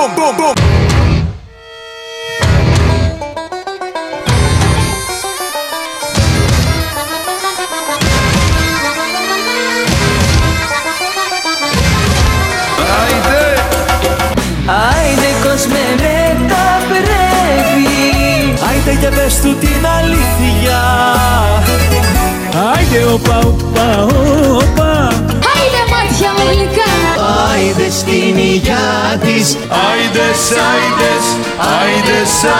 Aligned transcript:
boom, 0.00 0.14
boom, 0.16 0.36
boom. 0.36 0.49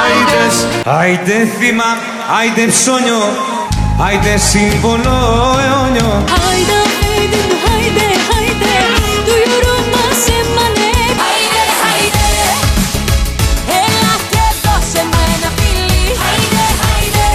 Άιντες, 0.02 0.54
άιντες 0.84 1.36
Άιντε 1.36 1.38
θύμα, 1.58 1.90
άιντε 2.38 2.64
ψώνιο, 2.74 3.22
άιντε 4.06 4.34
σύμβολο 4.50 5.16
αιώνιο. 5.64 6.10
Άιντε, 6.48 6.78
άιντε, 7.10 7.42
άιντε, 7.72 8.06
άιντε 8.36 8.74
Του 9.26 9.34
γιουρού 9.46 9.76
μας 9.94 10.20
έμανε. 10.38 10.90
Άιντε, 11.28 11.64
άιντε 11.90 12.28
Έλα 13.82 14.14
και 14.32 14.44
δώσε 14.64 15.02
μου 15.10 15.20
ένα 15.34 15.50
φιλί. 15.58 16.04
Άιντε, 16.28 16.66
άιντε 16.92 17.28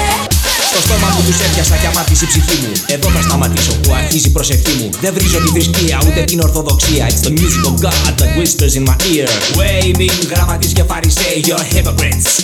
Στο 0.69 0.79
στόμα 0.85 1.07
μου 1.13 1.21
τους 1.27 1.37
έπιασα 1.45 1.75
και 1.81 1.89
αμάτισε 2.15 2.37
η 2.37 2.41
ψυχή 2.41 2.65
μου 2.65 2.71
Εδώ 2.85 3.09
θα 3.09 3.21
σταματήσω 3.21 3.71
που 3.79 3.93
αρχίζει 3.93 4.27
η 4.27 4.31
προσευχή 4.31 4.83
μου 4.83 4.89
Δεν 5.01 5.13
βρίζω 5.13 5.37
τη 5.37 5.47
θρησκεία 5.47 5.99
ούτε 6.07 6.23
την 6.23 6.39
ορθοδοξία 6.39 7.07
It's 7.07 7.27
the 7.27 7.31
music 7.31 7.63
of 7.69 7.75
God 7.85 8.11
that 8.19 8.29
whispers 8.37 8.75
in 8.79 8.83
my 8.89 8.95
ear 9.13 9.27
Waving 9.57 10.27
γραμματείς 10.29 10.73
και 10.73 10.83
φαρισαίοι 10.83 11.43
you're 11.45 11.75
hypocrites 11.75 12.43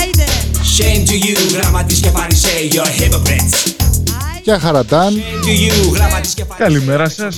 Άιντε 0.00 0.24
Shame 0.76 1.08
to 1.08 1.14
you 1.26 1.58
γραμματείς 1.58 1.98
και 1.98 2.08
φαρισαίοι 2.08 2.70
you're 2.72 3.02
hypocrites 3.02 3.72
Γεια 4.42 4.58
χαραντάν, 4.58 5.14
To 5.14 5.46
you 5.46 5.92
γραμματείς 5.94 6.34
και 6.34 6.44
φαρισαίοι 6.44 6.66
Καλημέρα 6.66 7.08
σας. 7.08 7.36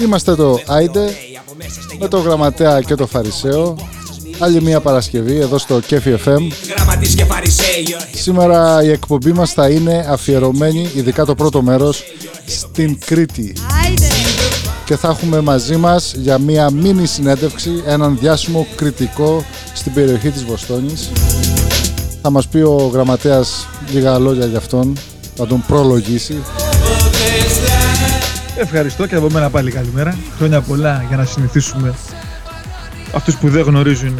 είμαστε 0.00 0.34
το 0.34 0.60
Άιντε 0.66 1.14
με 1.98 2.08
το 2.08 2.18
Γραμματέα 2.18 2.80
και 2.80 2.94
το 2.94 3.06
Φαρισαίο 3.06 3.76
Άλλη 4.42 4.62
μια 4.62 4.80
Παρασκευή 4.80 5.36
εδώ 5.36 5.58
στο 5.58 5.80
Κέφι 5.80 6.14
FM 6.24 6.38
Γραμματείς 6.74 7.14
και 7.14 7.24
φαρισαίοι 7.24 7.86
you're 7.86 8.06
Σήμερα 8.14 8.82
η 8.82 8.90
εκπομπή 8.90 9.32
μας 9.32 9.52
θα 9.52 9.68
είναι 9.68 10.06
αφιερωμένη, 10.08 10.90
ειδικά 10.94 11.24
το 11.24 11.34
πρώτο 11.34 11.62
μέρος, 11.62 12.02
στην 12.46 12.98
Κρήτη 13.06 13.52
Άιντε 13.84 14.06
και 14.90 14.96
θα 14.96 15.08
έχουμε 15.08 15.40
μαζί 15.40 15.76
μας 15.76 16.14
για 16.16 16.38
μια 16.38 16.70
μίνι 16.70 17.06
συνέντευξη 17.06 17.82
έναν 17.86 18.18
διάσημο 18.20 18.66
κριτικό 18.76 19.44
στην 19.74 19.92
περιοχή 19.92 20.30
της 20.30 20.44
Βοστόνης. 20.44 21.10
Θα 22.22 22.30
μας 22.30 22.48
πει 22.48 22.58
ο 22.58 22.90
γραμματέας 22.92 23.68
λίγα 23.92 24.18
λόγια 24.18 24.46
για 24.46 24.58
αυτόν, 24.58 24.98
θα 25.34 25.46
τον 25.46 25.64
προλογίσει. 25.66 26.42
Ευχαριστώ 28.56 29.06
και 29.06 29.14
από 29.14 29.30
μένα 29.30 29.50
πάλι 29.50 29.70
καλημέρα. 29.70 30.18
Χρόνια 30.36 30.60
πολλά 30.60 31.04
για 31.08 31.16
να 31.16 31.24
συνηθίσουμε 31.24 31.94
αυτούς 33.14 33.36
που 33.36 33.48
δεν 33.48 33.62
γνωρίζουν 33.62 34.18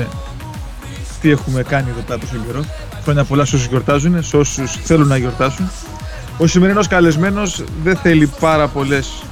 τι 1.20 1.30
έχουμε 1.30 1.62
κάνει 1.62 1.90
εδώ 1.90 2.00
πέρα 2.00 2.18
τόσο 2.18 2.36
καιρό. 2.46 2.64
Χρόνια 3.02 3.24
πολλά 3.24 3.44
σε 3.44 3.56
όσους 3.56 3.68
γιορτάζουν, 3.68 4.22
σε 4.22 4.36
όσους 4.36 4.72
θέλουν 4.72 5.08
να 5.08 5.16
γιορτάσουν. 5.16 5.70
Ο 6.38 6.46
σημερινός 6.46 6.86
καλεσμένος 6.86 7.64
δεν 7.82 7.96
θέλει 7.96 8.30
πάρα 8.40 8.68
πολλές 8.68 9.22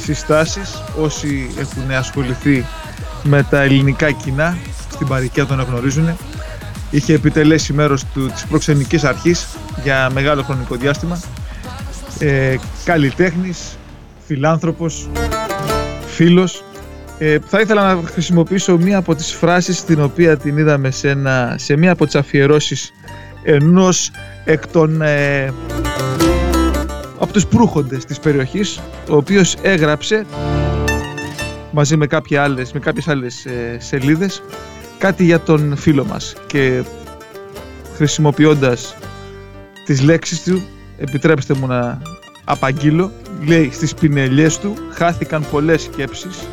συστάσεις. 0.00 0.82
Όσοι 1.00 1.50
έχουν 1.58 1.90
ασχοληθεί 1.90 2.64
με 3.22 3.42
τα 3.42 3.60
ελληνικά 3.60 4.10
κοινά, 4.10 4.56
στην 4.90 5.06
παροικία 5.06 5.46
τον 5.46 5.60
γνωρίζουν. 5.60 6.16
Είχε 6.90 7.14
επιτελέσει 7.14 7.72
μέρος 7.72 8.04
του, 8.14 8.26
της 8.26 8.46
προξενικής 8.46 9.04
αρχής 9.04 9.46
για 9.82 10.10
μεγάλο 10.12 10.42
χρονικό 10.42 10.74
διάστημα. 10.74 11.20
Ε, 12.18 12.56
καλλιτέχνης, 12.84 13.78
φιλάνθρωπος, 14.26 15.08
φίλος. 16.06 16.64
Ε, 17.18 17.38
θα 17.46 17.60
ήθελα 17.60 17.94
να 17.94 18.02
χρησιμοποιήσω 18.08 18.78
μία 18.78 18.98
από 18.98 19.14
τις 19.14 19.32
φράσεις 19.32 19.84
την 19.84 20.02
οποία 20.02 20.36
την 20.36 20.58
είδαμε 20.58 20.90
σε, 20.90 21.08
ένα, 21.08 21.54
σε 21.58 21.76
μία 21.76 21.92
από 21.92 22.04
τις 22.04 22.14
αφιερώσεις 22.14 22.92
ενός 23.42 24.10
εκ 24.44 24.66
των 24.66 25.02
ε, 25.02 25.52
από 27.18 27.32
τους 27.32 27.46
προύχοντες 27.46 28.04
της 28.04 28.18
περιοχής 28.18 28.80
ο 29.08 29.16
οποίος 29.16 29.56
έγραψε 29.62 30.26
μαζί 31.70 31.96
με, 31.96 32.06
κάποια 32.06 32.42
άλλες, 32.42 32.72
με 32.72 32.80
κάποιες 32.80 33.08
άλλες 33.08 33.44
ε, 33.46 33.76
σελίδες 33.80 34.42
κάτι 34.98 35.24
για 35.24 35.40
τον 35.40 35.76
φίλο 35.76 36.04
μας. 36.04 36.34
Και 36.46 36.82
χρησιμοποιώντας 37.94 38.96
τις 39.84 40.02
λέξεις 40.02 40.42
του 40.42 40.62
επιτρέψτε 40.98 41.54
μου 41.54 41.66
να 41.66 41.98
απαγγείλω 42.44 43.12
λέει 43.46 43.70
στις 43.72 43.94
πινελιές 43.94 44.58
του 44.58 44.74
χάθηκαν 44.92 45.46
πολλές 45.50 45.82
σκέψεις 45.82 46.46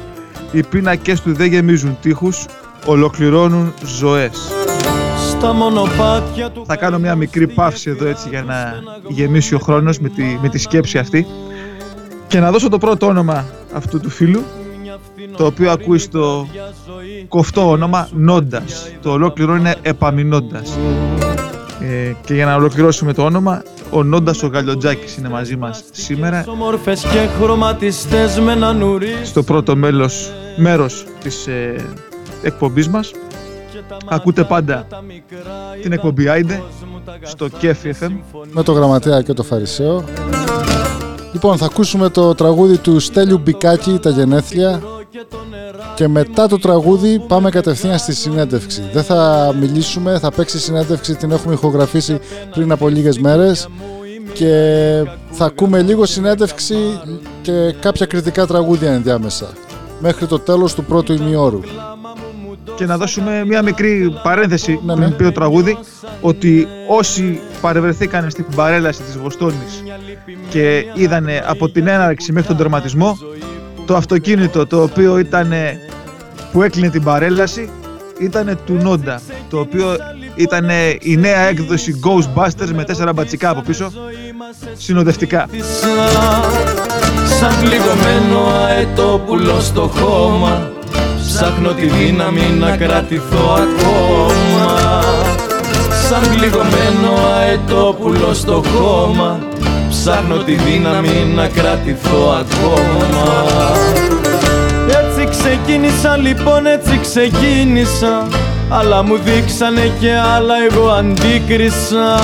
οι 0.53 0.63
πίνακες 0.63 1.21
του 1.21 1.33
δεν 1.33 1.47
γεμίζουν 1.47 1.97
τείχους 2.01 2.45
ολοκληρώνουν 2.85 3.73
ζωές. 3.85 4.51
Στα 5.29 5.53
μονοπάτια 5.53 6.49
του 6.49 6.63
θα 6.65 6.75
κάνω 6.75 6.99
μια 6.99 7.15
μικρή 7.15 7.47
παύση 7.47 7.89
εδώ 7.89 8.05
έτσι 8.05 8.29
για 8.29 8.43
να 8.43 8.73
γεμίσει 9.07 9.55
ο 9.55 9.59
χρόνος 9.59 9.99
με 9.99 10.09
τη, 10.09 10.23
με 10.41 10.49
τη 10.49 10.57
σκέψη 10.57 10.97
αυτή. 10.97 11.27
Και 12.27 12.39
να 12.39 12.51
δώσω 12.51 12.69
το 12.69 12.77
πρώτο 12.77 13.05
όνομα 13.05 13.45
αυτού 13.73 13.99
του 13.99 14.09
φίλου 14.09 14.43
το 15.37 15.45
οποίο 15.45 15.71
ακούει 15.71 15.97
στο 15.97 16.47
κοφτό 17.27 17.69
όνομα 17.69 18.09
Νόντας. 18.11 18.91
Το 19.01 19.11
ολόκληρο 19.11 19.55
είναι 19.55 19.75
Επαμινόντας 19.81 20.77
ε, 21.81 22.13
και 22.25 22.34
για 22.34 22.45
να 22.45 22.56
ολοκληρώσουμε 22.56 23.13
το 23.13 23.23
όνομα 23.23 23.63
ο 23.89 24.03
Νόντας 24.03 24.44
ο 24.44 24.47
Γαλιοτζάκης 24.47 25.17
είναι 25.17 25.29
μαζί 25.29 25.56
μας 25.56 25.84
σήμερα. 25.91 26.45
Όμορφες 26.47 27.01
και 27.01 27.28
χρωματιστές 27.39 28.39
με 28.39 28.51
έναν 28.51 28.81
ουρί 28.81 29.16
στο 29.23 29.44
πρώτο 29.44 29.75
μέλος, 29.75 30.31
μέρος 30.56 31.06
της 31.19 31.47
ε, 31.47 31.75
εκπομπής 32.41 32.88
μας. 32.89 33.12
Ακούτε 34.06 34.44
πάντα 34.44 34.88
την 35.81 35.91
εκπομπή 35.91 36.28
Άιντε 36.28 36.62
στο 37.22 37.47
Κέφι 37.47 37.94
FM 38.00 38.12
με 38.51 38.63
το 38.63 38.72
Γραμματέα 38.72 39.22
και 39.22 39.33
το 39.33 39.44
Φαρισαίο. 39.44 40.03
Λοιπόν, 41.33 41.57
θα 41.57 41.66
ακούσουμε 41.66 42.09
το 42.09 42.35
τραγούδι 42.35 42.78
του 42.78 43.00
Στέλιου 43.00 43.38
Μπικάκη, 43.38 44.00
τα 44.01 44.09
γενέθλια. 44.09 44.81
Και 45.96 46.07
μετά 46.07 46.47
το 46.47 46.59
τραγούδι 46.59 47.19
πάμε 47.28 47.50
κατευθείαν 47.50 47.97
στη 47.97 48.13
συνέντευξη. 48.16 48.84
Δεν 48.94 49.03
θα 49.03 49.51
μιλήσουμε, 49.59 50.19
θα 50.19 50.31
παίξει 50.31 50.59
συνέντευξη, 50.59 51.16
την 51.16 51.31
έχουμε 51.31 51.53
ηχογραφήσει 51.53 52.19
πριν 52.51 52.72
από 52.72 52.88
λίγες 52.88 53.19
μέρες 53.19 53.68
και 54.34 54.53
θα 55.31 55.46
ακούμε 55.46 55.81
λίγο 55.81 56.06
συνέντευξη 56.06 56.75
και 57.41 57.75
κάποια 57.79 58.06
κριτικά 58.06 58.46
τραγούδια 58.46 58.91
ενδιάμεσα 58.91 59.47
μέχρι 60.00 60.25
το 60.25 60.40
τέλος 60.40 60.74
του 60.74 60.84
πρώτου 60.84 61.13
ημιώρου. 61.13 61.59
και 62.75 62.85
να 62.85 62.97
δώσουμε 62.97 63.45
μια 63.45 63.62
μικρή 63.62 64.13
παρένθεση 64.24 64.80
Ναι, 64.84 64.94
πριν 64.94 65.07
ναι. 65.09 65.16
πει 65.16 65.24
το 65.24 65.31
τραγούδι 65.31 65.78
ότι 66.22 66.68
όσοι 66.88 67.40
παρευρεθήκαν 67.62 68.30
στην 68.30 68.45
παρέλαση 68.56 69.01
της 69.01 69.18
Βοστόνης 69.18 69.84
και 70.50 70.85
είδανε 70.94 71.44
από 71.47 71.69
την 71.69 71.88
έναρξη 71.88 72.31
μέχρι 72.31 72.47
τον 72.47 72.57
τερματισμό 72.57 73.18
το 73.85 73.95
αυτοκίνητο 73.95 74.67
το 74.67 74.81
οποίο 74.81 75.17
ήταν 75.17 75.53
που 76.51 76.61
έκλεινε 76.63 76.89
την 76.89 77.03
παρέλαση 77.03 77.69
ήταν 78.19 78.59
του 78.66 78.73
Νόντα 78.73 79.21
το 79.49 79.59
οποίο 79.59 79.97
ήταν 80.35 80.69
η 80.99 81.17
νέα 81.17 81.39
έκδοση 81.39 81.99
Ghostbusters 82.03 82.71
με 82.73 82.83
τέσσερα 82.83 83.13
μπατσικά 83.13 83.49
από 83.49 83.61
πίσω 83.61 83.91
συνοδευτικά. 84.77 85.49
Σαν 87.39 87.53
πληγωμένο 87.59 88.47
αετόπουλο 88.67 89.59
στο 89.59 89.81
χώμα 89.81 90.71
Ψάχνω 91.27 91.71
τη 91.71 91.85
δύναμη 91.85 92.41
να 92.59 92.77
κρατηθώ 92.77 93.53
ακόμα. 93.53 95.01
Σαν 96.09 96.21
πληγωμένο 96.35 97.13
αετόπουλο 97.38 98.33
στο 98.33 98.63
χώμα 98.74 99.39
Ψάχνω 100.05 100.38
τη 100.38 100.53
δύναμη 100.53 101.33
να 101.35 101.47
κρατηθώ 101.47 102.29
ακόμα. 102.39 103.25
Έτσι 104.88 105.27
ξεκίνησα 105.29 106.17
λοιπόν 106.17 106.65
έτσι 106.65 107.00
ξεκίνησα. 107.01 108.27
Αλλά 108.69 109.03
μου 109.03 109.17
δείξανε 109.17 109.91
και 110.00 110.13
άλλα 110.35 110.53
εγώ 110.69 110.89
αντίκρισα. 110.89 112.19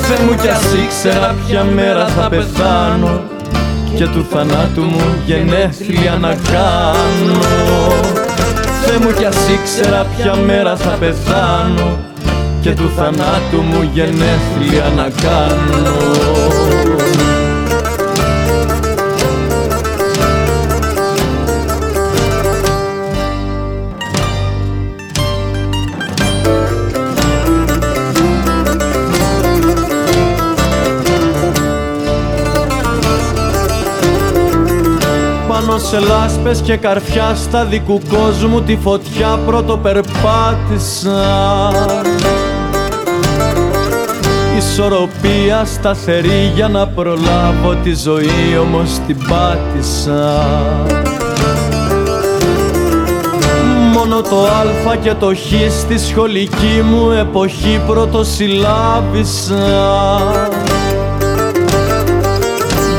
Θεέ 0.00 0.24
μου 0.26 0.34
κι 0.42 0.48
ας 0.48 0.72
ήξερα 0.84 1.34
ποια 1.46 1.64
μέρα 1.64 2.06
θα 2.06 2.28
πεθάνω. 2.28 3.20
Και 3.94 4.04
του 4.06 4.26
θανάτου 4.30 4.82
μου 4.82 5.14
γενέθλια 5.26 6.18
να 6.20 6.36
κάνω. 6.52 7.38
Θεέ 8.84 8.98
μου 8.98 9.12
κι 9.18 9.24
ας 9.24 9.36
ήξερα 9.48 10.06
ποια 10.16 10.34
μέρα 10.34 10.76
θα 10.76 10.90
πεθάνω 10.90 12.07
και 12.60 12.74
του 12.74 12.90
θανάτου 12.96 13.60
μου 13.62 13.90
γενέθλια 13.92 14.92
να 14.96 15.10
κάνω. 15.22 15.96
Πάνω 35.48 35.78
σε 35.78 35.98
λάσπες 35.98 36.60
και 36.60 36.76
καρφιά 36.76 37.34
στα 37.34 37.64
δικού 37.64 38.00
κόσμου 38.08 38.62
τη 38.62 38.76
φωτιά 38.76 39.38
πρώτο 39.46 39.76
περπάτησα 39.76 41.18
Ισορροπία 44.58 45.64
σταθερή 45.64 46.52
για 46.54 46.68
να 46.68 46.86
προλάβω 46.86 47.74
τη 47.82 47.94
ζωή 47.94 48.58
όμως 48.60 48.90
την 49.06 49.16
πάτησα. 49.28 50.46
Μόνο 53.92 54.20
το 54.20 54.42
α 54.44 54.96
και 55.02 55.14
το 55.14 55.34
χ 55.34 55.38
στη 55.80 55.98
σχολική 55.98 56.82
μου 56.90 57.10
εποχή 57.10 57.80
πρωτοσυλλάβησα. 57.86 59.62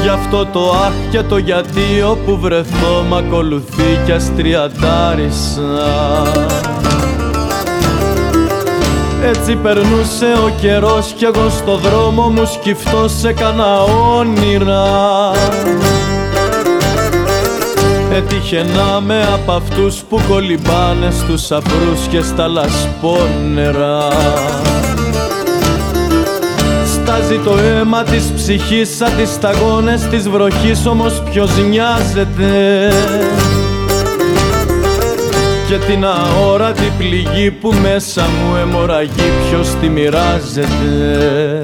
Γι' 0.02 0.10
αυτό 0.10 0.46
το 0.46 0.60
αχ 0.60 0.94
και 1.12 1.22
το 1.22 1.38
γιατί 1.38 2.02
όπου 2.10 2.40
βρεθώ 2.40 3.06
μ' 3.10 3.14
ακολουθεί 3.14 4.00
κι 4.06 4.12
αστριαντάρισα 4.12 5.60
έτσι 9.24 9.56
περνούσε 9.56 10.26
ο 10.46 10.50
καιρός 10.62 11.14
κι 11.18 11.26
εγώ 11.26 11.50
στο 11.50 11.76
δρόμο 11.78 12.30
μου 12.30 12.46
σκυφτός 12.46 13.24
έκανα 13.24 13.82
όνειρα. 14.18 14.86
Έτυχε 18.14 18.66
να 18.76 19.02
με 19.02 19.28
απ' 19.34 19.52
αυτούς 19.52 19.96
που 20.10 20.20
κολυμπάνε 20.30 21.12
στους 21.12 21.52
αφρούς 21.52 22.08
και 22.10 22.22
στα 22.22 22.48
λασπόνερα. 22.48 24.08
Στάζει 26.94 27.40
το 27.46 27.58
αίμα 27.58 28.04
της 28.04 28.32
ψυχής 28.36 28.96
σαν 28.96 29.12
τις 29.18 29.30
σταγόνες 29.30 30.02
της 30.02 30.30
βροχής 30.30 30.86
όμως 30.86 31.24
ποιος 31.32 31.52
νοιάζεται 31.70 32.92
και 35.70 35.78
την 35.78 36.06
αόρατη 36.06 36.92
πληγή 36.98 37.52
που 37.52 37.74
μέσα 37.82 38.22
μου 38.22 38.56
αιμορραγεί 38.56 39.32
ποιος 39.50 39.70
τη 39.82 39.90
μοιράζεται. 39.90 41.62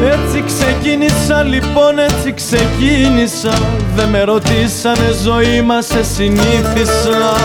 Έτσι 0.00 0.44
ξεκίνησα 0.46 1.42
λοιπόν 1.42 1.98
έτσι 1.98 2.32
ξεκίνησα. 2.32 3.52
Δε 3.94 4.06
με 4.06 4.22
ρωτήσανε 4.22 5.10
ζωή 5.22 5.62
μας 5.62 5.86
σε 5.86 6.04
συνήθισα. 6.04 7.36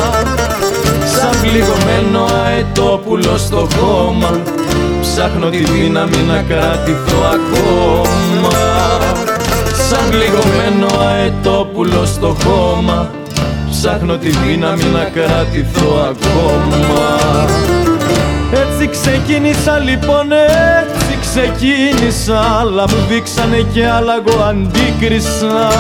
Σαν 1.06 1.42
πληγωμένο 1.42 2.26
αετόπουλο 2.46 3.38
στο 3.38 3.68
χώμα 3.78 4.42
Ψάχνω 5.02 5.50
τη 5.50 5.58
δύναμη 5.58 6.18
να 6.28 6.42
κρατηθώ 6.42 7.18
ακόμα. 7.34 8.50
Σαν 9.90 10.10
πληγωμένο 10.10 10.88
αετόπουλο 11.08 12.06
στο 12.06 12.36
χώμα 12.44 13.10
Ψάχνω 13.84 14.18
τη 14.18 14.30
δύναμη 14.30 14.84
να 14.84 15.04
κρατηθώ 15.04 15.94
ακόμα. 16.10 17.18
Έτσι 18.52 18.88
ξεκίνησα 18.88 19.78
λοιπόν 19.78 20.32
έτσι 20.32 21.18
ξεκίνησα 21.22 22.58
Αλλά 22.60 22.84
μου 22.90 23.06
δείξανε 23.10 23.66
και 23.74 23.88
άλλα 23.88 24.14
εγώ 24.16 24.42
αντίκρισα. 24.44 25.72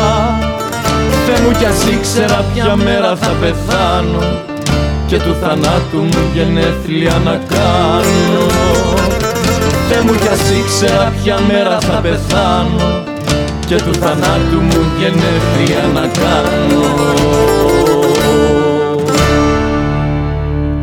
Θεέ 1.26 1.40
μου 1.44 1.52
κι 1.58 1.66
ας 1.66 1.86
ήξερα 1.86 2.46
ποια 2.54 2.76
μέρα 2.76 3.16
θα 3.16 3.32
πεθάνω 3.42 4.24
Και 5.08 5.18
του 5.18 5.36
θανάτου 5.42 5.98
μου 5.98 6.22
γενέθλια 6.34 7.22
να 7.26 7.40
κάνω. 7.54 8.46
Θεέ 9.90 10.02
μου 10.02 10.14
κι 10.14 10.28
ας 10.28 10.52
ήξερα 10.52 11.14
ποια 11.24 11.40
μέρα 11.48 11.80
θα 11.80 12.00
πεθάνω 12.02 13.04
και 13.66 13.76
του 13.76 13.94
θανάτου 13.94 14.62
μου 14.62 14.86
γενέθλια 15.00 15.84
να 15.94 16.02
κάνω 16.02 17.81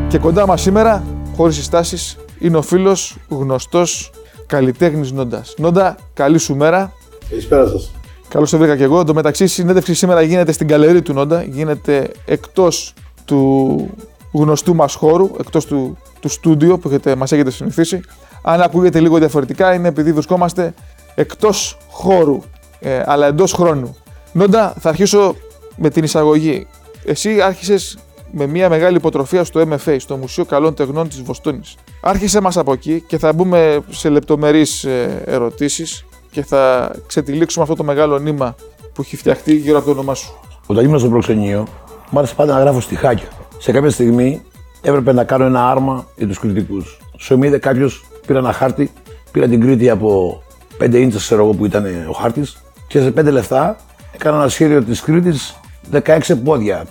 Και 0.09 0.19
κοντά 0.19 0.47
μας 0.47 0.61
σήμερα, 0.61 1.05
χωρίς 1.37 1.55
συστάσεις, 1.55 2.17
είναι 2.39 2.57
ο 2.57 2.63
φίλος 2.63 3.17
γνωστός 3.29 4.11
καλλιτέχνης 4.47 5.13
Νόντας. 5.13 5.55
Νόντα, 5.59 5.97
καλή 6.15 6.39
σου 6.39 6.57
μέρα. 6.57 6.93
Καλησπέρα 7.29 7.67
σας. 7.67 7.93
Καλώς 8.29 8.49
σε 8.49 8.57
βρήκα 8.57 8.77
και 8.77 8.83
εγώ. 8.83 9.01
Εν 9.01 9.07
τω 9.07 9.15
μεταξύ, 9.15 9.45
η 9.45 9.47
συνέντευξη 9.47 9.95
σήμερα 9.95 10.23
γίνεται 10.23 10.53
στην 10.53 10.69
καλερί 10.69 11.03
του 11.03 11.13
Νόντα. 11.13 11.43
Γίνεται 11.43 12.11
εκτός 12.25 12.95
του 13.25 13.91
γνωστού 14.33 14.75
μας 14.75 14.95
χώρου, 14.95 15.31
εκτός 15.41 15.67
του, 15.67 15.99
του 16.21 16.29
στούντιο 16.29 16.79
που 16.79 16.89
έχετε, 16.89 17.15
μας 17.15 17.33
έχετε 17.33 17.51
συνηθίσει. 17.51 18.01
Αν 18.43 18.61
ακούγεται 18.61 19.01
λίγο 19.01 19.19
διαφορετικά, 19.19 19.75
είναι 19.75 19.89
επειδή 19.89 20.13
βρισκόμαστε 20.13 20.75
εκτός 21.15 21.79
χώρου, 21.91 22.43
ε, 22.81 23.03
αλλά 23.07 23.27
εντός 23.27 23.53
χρόνου. 23.53 23.97
Νόντα, 24.33 24.75
θα 24.79 24.89
αρχίσω 24.89 25.35
με 25.77 25.91
την 25.91 26.05
εισαγωγή. 26.05 26.67
Εσύ 27.05 27.41
άρχισες 27.41 27.99
με 28.31 28.47
μια 28.47 28.69
μεγάλη 28.69 28.97
υποτροφία 28.97 29.45
στο 29.45 29.69
MFA, 29.71 29.97
στο 29.99 30.17
Μουσείο 30.17 30.45
Καλών 30.45 30.75
Τεχνών 30.75 31.09
της 31.09 31.23
Βοστόνης. 31.23 31.77
Άρχισε 32.01 32.41
μας 32.41 32.57
από 32.57 32.73
εκεί 32.73 33.05
και 33.07 33.19
θα 33.19 33.33
μπούμε 33.33 33.81
σε 33.89 34.09
λεπτομερείς 34.09 34.85
ε, 34.85 35.23
ερωτήσεις 35.27 36.05
και 36.31 36.43
θα 36.43 36.93
ξετυλίξουμε 37.07 37.63
αυτό 37.63 37.77
το 37.77 37.85
μεγάλο 37.85 38.19
νήμα 38.19 38.55
που 38.93 39.03
έχει 39.03 39.17
φτιαχτεί 39.17 39.55
γύρω 39.55 39.77
από 39.77 39.87
το 39.87 39.93
όνομά 39.93 40.15
σου. 40.15 40.35
Όταν 40.67 40.85
ήμουν 40.85 40.99
στο 40.99 41.09
προξενείο, 41.09 41.67
μου 42.11 42.19
άρεσε 42.19 42.35
πάντα 42.35 42.55
να 42.55 42.61
γράφω 42.61 42.81
στιχάκια. 42.81 43.29
Σε 43.59 43.73
κάποια 43.73 43.91
στιγμή 43.91 44.43
έπρεπε 44.83 45.13
να 45.13 45.25
κάνω 45.25 45.45
ένα 45.45 45.71
άρμα 45.71 46.07
για 46.17 46.27
τους 46.27 46.39
κριτικούς. 46.39 46.99
Στο 47.17 47.39
είδε 47.43 47.59
κάποιος, 47.59 48.05
πήρα 48.27 48.39
ένα 48.39 48.53
χάρτη, 48.53 48.93
πήρα 49.31 49.47
την 49.47 49.61
Κρήτη 49.61 49.91
από 49.91 50.43
5 50.79 50.95
ίντσε, 50.95 51.19
ξέρω 51.19 51.43
εγώ 51.43 51.53
που 51.53 51.65
ήταν 51.65 52.07
ο 52.09 52.13
χάρτης, 52.13 52.63
και 52.87 53.01
σε 53.01 53.11
5 53.11 53.31
λεφτά 53.31 53.77
έκανα 54.13 54.37
ένα 54.37 54.49
σχέδιο 54.49 54.83
της 54.83 55.01
Κρήτης 55.01 55.61
16 55.93 56.19
πόδια, 56.45 56.87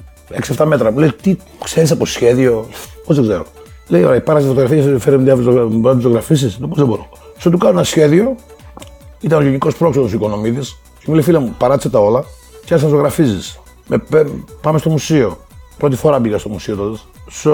6-7 0.57 0.65
μέτρα. 0.65 0.91
Μου 0.91 0.99
λέει, 0.99 1.11
τι 1.21 1.37
ξέρεις 1.63 1.91
από 1.91 2.05
σχέδιο, 2.05 2.67
πώς 3.05 3.15
δεν 3.15 3.25
ξέρω. 3.25 3.45
Λέει, 3.87 4.03
ωραία, 4.03 4.23
πάρε 4.23 4.39
τις 4.39 4.47
φωτογραφίες, 4.47 5.01
φέρε 5.01 5.17
μια 5.17 5.35
μπορεί 5.35 5.79
να 5.81 5.93
τις 5.93 6.03
ζωγραφίσεις. 6.03 6.57
Πώς 6.57 6.77
δεν 6.77 6.85
μπορώ. 6.85 7.09
Στο 7.37 7.49
του 7.49 7.57
κάνω 7.57 7.73
ένα 7.73 7.83
σχέδιο, 7.83 8.35
ήταν 9.19 9.39
ο 9.39 9.41
γενικός 9.41 9.77
πρόξενος 9.77 10.13
Οικονομίδης, 10.13 10.79
και 10.99 11.05
μου 11.07 11.13
λέει, 11.13 11.23
φίλε 11.23 11.39
μου, 11.39 11.55
παράτησε 11.57 11.89
τα 11.89 11.99
όλα 11.99 12.23
και 12.65 12.73
άρχισε 12.73 12.85
να 12.85 12.89
ζωγραφίζεις. 12.89 13.59
Πάμε 14.61 14.77
στο 14.77 14.89
μουσείο. 14.89 15.37
Πρώτη 15.77 15.95
φορά 15.95 16.19
μπήκα 16.19 16.37
στο 16.37 16.49
μουσείο 16.49 16.75
τότε. 16.75 16.99
So, 17.43 17.51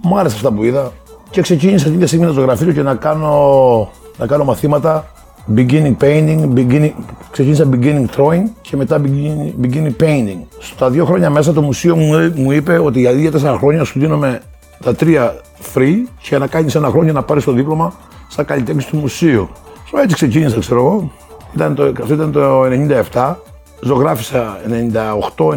μου 0.00 0.18
άρεσε 0.18 0.36
αυτά 0.36 0.52
που 0.52 0.62
είδα 0.62 0.92
και 1.30 1.40
ξεκίνησα 1.40 1.84
την 1.84 1.94
ίδια 1.94 2.06
στιγμή 2.06 2.26
να 2.26 2.32
ζωγραφίζω 2.32 2.72
και 2.72 2.82
να 2.82 2.94
κάνω, 2.94 3.90
να 4.18 4.26
κάνω 4.26 4.44
μαθήματα 4.44 5.12
beginning 5.54 5.96
painting, 6.00 6.52
beginning, 6.54 6.92
ξεκίνησα 7.30 7.68
beginning 7.72 8.06
drawing 8.16 8.42
και 8.60 8.76
μετά 8.76 9.00
beginning, 9.04 9.64
beginning 9.64 10.02
painting. 10.02 10.38
Στα 10.58 10.90
δύο 10.90 11.04
χρόνια 11.04 11.30
μέσα 11.30 11.52
το 11.52 11.62
μουσείο 11.62 11.96
μου, 11.96 12.32
μου 12.34 12.52
είπε 12.52 12.78
ότι 12.78 13.00
για 13.00 13.12
δύο 13.12 13.30
τέσσερα 13.30 13.58
χρόνια 13.58 13.84
σου 13.84 13.98
δίνουμε 13.98 14.40
τα 14.82 14.94
τρία 14.94 15.40
free 15.74 15.96
και 16.22 16.38
να 16.38 16.46
κάνεις 16.46 16.74
ένα 16.74 16.88
χρόνο 16.88 17.12
να 17.12 17.22
πάρεις 17.22 17.44
το 17.44 17.52
δίπλωμα 17.52 17.92
στα 18.28 18.42
καλλιτέχνης 18.42 18.86
του 18.86 18.96
μουσείου. 18.96 19.48
So, 19.92 19.98
έτσι 20.02 20.14
ξεκίνησα, 20.14 20.58
ξέρω 20.58 20.80
εγώ. 20.80 21.12
Ήταν 21.54 21.74
το, 21.74 21.92
αυτό 22.00 22.14
ήταν 22.14 22.32
το 22.32 22.62
97. 23.12 23.34
Ζωγράφισα 23.80 24.60
98, 25.36 25.44
99, 25.44 25.54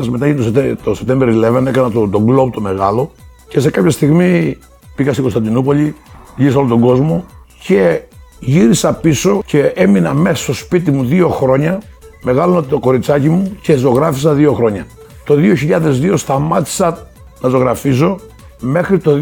2000. 0.00 0.06
Μετά 0.10 0.26
έγινε 0.26 0.76
το, 0.84 0.96
September 1.06 1.56
11, 1.60 1.66
έκανα 1.66 1.90
το, 1.90 2.08
το 2.08 2.24
Globe 2.28 2.50
το 2.52 2.60
μεγάλο. 2.60 3.10
Και 3.48 3.60
σε 3.60 3.70
κάποια 3.70 3.90
στιγμή 3.90 4.58
πήγα 4.96 5.10
στην 5.10 5.22
Κωνσταντινούπολη, 5.22 5.94
γύρισα 6.36 6.58
όλο 6.58 6.68
τον 6.68 6.80
κόσμο 6.80 7.24
και 7.62 8.00
Γύρισα 8.44 8.92
πίσω 8.92 9.42
και 9.46 9.58
έμεινα 9.58 10.14
μέσα 10.14 10.36
στο 10.42 10.52
σπίτι 10.52 10.90
μου 10.90 11.04
δύο 11.04 11.28
χρόνια, 11.28 11.82
μεγάλωνα 12.22 12.64
το 12.64 12.78
κοριτσάκι 12.78 13.28
μου 13.28 13.56
και 13.62 13.76
ζωγράφισα 13.76 14.32
δύο 14.32 14.52
χρόνια. 14.52 14.86
Το 15.24 15.34
2002 15.34 16.12
σταμάτησα 16.16 17.06
να 17.40 17.48
ζωγραφίζω 17.48 18.18
μέχρι 18.60 18.98
το 18.98 19.18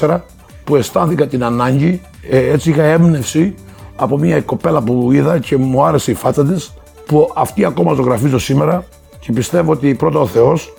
2014 0.00 0.18
που 0.64 0.76
αισθάνθηκα 0.76 1.26
την 1.26 1.44
ανάγκη, 1.44 2.00
ε, 2.30 2.52
έτσι 2.52 2.70
είχα 2.70 2.82
έμπνευση 2.82 3.54
από 3.96 4.18
μια 4.18 4.40
κοπέλα 4.40 4.82
που 4.82 5.12
είδα 5.12 5.38
και 5.38 5.56
μου 5.56 5.84
άρεσε 5.84 6.10
η 6.10 6.14
φάτσα 6.14 6.44
της, 6.44 6.74
που 7.06 7.32
αυτή 7.34 7.64
ακόμα 7.64 7.94
ζωγραφίζω 7.94 8.38
σήμερα 8.38 8.84
και 9.18 9.32
πιστεύω 9.32 9.72
ότι 9.72 9.94
πρώτα 9.94 10.18
ο 10.18 10.26
Θεός 10.26 10.74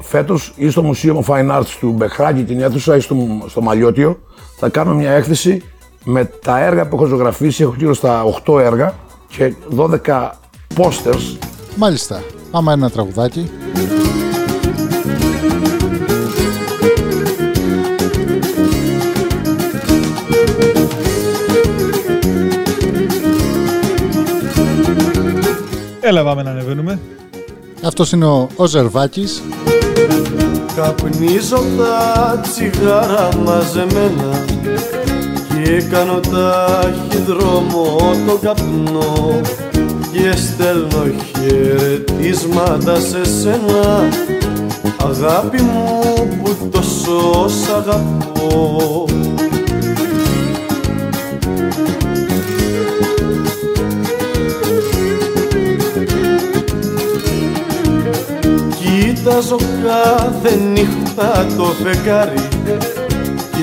φέτος 0.00 0.52
ή 0.56 0.70
στο 0.70 0.82
Μουσείο 0.82 1.24
Fine 1.26 1.58
Arts 1.58 1.76
του 1.80 1.90
Μπεχράκη 1.90 2.44
την 2.44 2.60
αίθουσα 2.60 2.96
ή 2.96 3.00
στο, 3.00 3.16
στο 3.46 3.60
Μαλιώτιο 3.60 4.18
θα 4.56 4.68
κάνω 4.68 4.94
μια 4.94 5.10
έκθεση 5.10 5.62
με 6.04 6.24
τα 6.24 6.58
έργα 6.58 6.88
που 6.88 6.96
έχω 6.96 7.04
ζωγραφίσει, 7.04 7.62
έχω 7.62 7.74
γύρω 7.78 7.94
στα 7.94 8.22
8 8.46 8.60
έργα 8.60 8.94
και 9.28 9.54
12 9.76 10.30
posters. 10.76 11.36
Μάλιστα. 11.76 12.22
Άμα 12.50 12.72
ένα 12.72 12.90
τραγουδάκι. 12.90 13.50
Έλα 26.00 26.24
πάμε 26.24 26.42
να 26.42 26.50
ανεβαίνουμε. 26.50 26.98
Αυτός 27.84 28.12
είναι 28.12 28.24
ο, 28.26 28.48
ο 28.56 28.66
Ζερβάκης. 28.66 29.42
Καπνίζω 30.76 31.62
τα 31.78 32.40
τσιγάρα 32.42 33.28
μαζεμένα 33.44 34.44
και 35.64 35.82
κάνω 35.90 36.20
ταχυδρόμο 36.20 37.96
το 38.26 38.38
καπνό 38.42 39.40
και 40.12 40.18
και 40.18 40.36
στέλνω 40.36 41.04
χαιρετίσματα 41.36 43.00
σε 43.00 43.24
σένα. 43.24 44.08
Αγάπη 44.96 45.62
μου 45.62 46.00
που 46.42 46.68
τόσο 46.70 47.48
σ' 47.48 47.68
αγαπώ. 47.68 49.04
Κοιτάζω 58.78 59.56
κάθε 59.56 60.56
νύχτα 60.56 61.46
το 61.56 61.64
φεγγάρι 61.64 62.48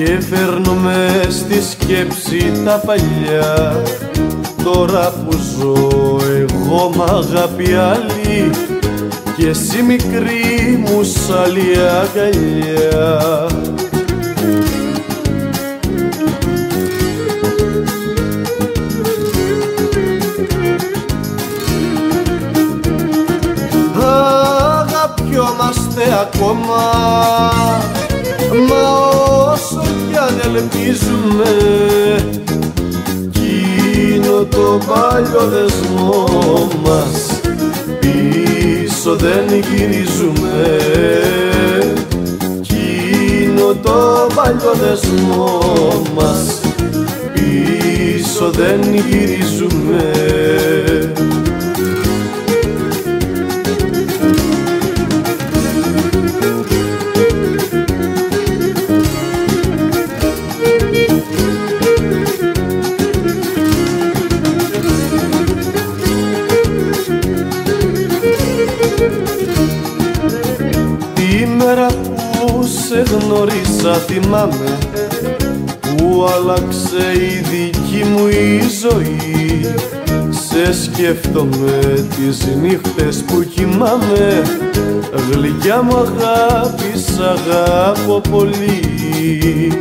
και 0.04 0.20
φέρνω 0.20 0.74
με 0.74 1.26
στη 1.28 1.62
σκέψη 1.62 2.52
τα 2.64 2.82
παλιά. 2.86 3.82
Τώρα 4.64 5.10
που 5.10 5.36
ζω 5.36 6.18
εγώ 6.38 6.92
μ' 6.94 7.02
αγάπη 7.02 7.74
άλλη. 7.74 8.50
Και 9.36 9.48
εσύ 9.48 9.82
μικρή 9.82 10.84
μου 10.86 11.02
σ' 11.02 11.30
άλλη 11.44 11.76
αγκαλιά. 12.02 13.46
Αγαπιόμαστε 24.80 26.02
ακόμα. 26.20 26.82
Μα 28.68 28.88
όσο 28.88 29.10
κι 29.10 29.16
αν 29.16 29.19
ελπίζουμε 30.56 31.50
Εκείνο 33.26 34.44
το 34.44 34.80
παλιό 34.86 35.48
δεσμό 35.48 36.68
μας. 36.84 37.40
Πίσω 38.00 39.16
δεν 39.16 39.44
γυρίζουμε 39.48 40.78
Εκείνο 42.58 43.74
το 43.82 44.26
παλιό 44.34 44.72
δεσμό 44.80 45.60
μας. 46.14 46.60
Πίσω 47.32 48.50
δεν 48.50 48.80
γυρίζουμε 49.08 50.10
γνωρίσα 73.80 74.00
θυμάμαι 74.00 74.78
που 75.80 76.28
άλλαξε 76.34 77.12
η 77.14 77.44
δική 77.50 78.04
μου 78.04 78.26
η 78.26 78.60
ζωή. 78.80 79.74
Σε 80.30 80.82
σκέφτομαι 80.82 82.08
τις 82.16 82.46
νύχτες 82.62 83.24
που 83.26 83.44
κοιμάμαι. 83.54 84.42
Γλυκιά 85.30 85.82
μου 85.82 85.96
αγάπη 85.96 86.98
σ' 86.98 87.20
αγάπω 87.20 88.20
πολύ. 88.30 89.72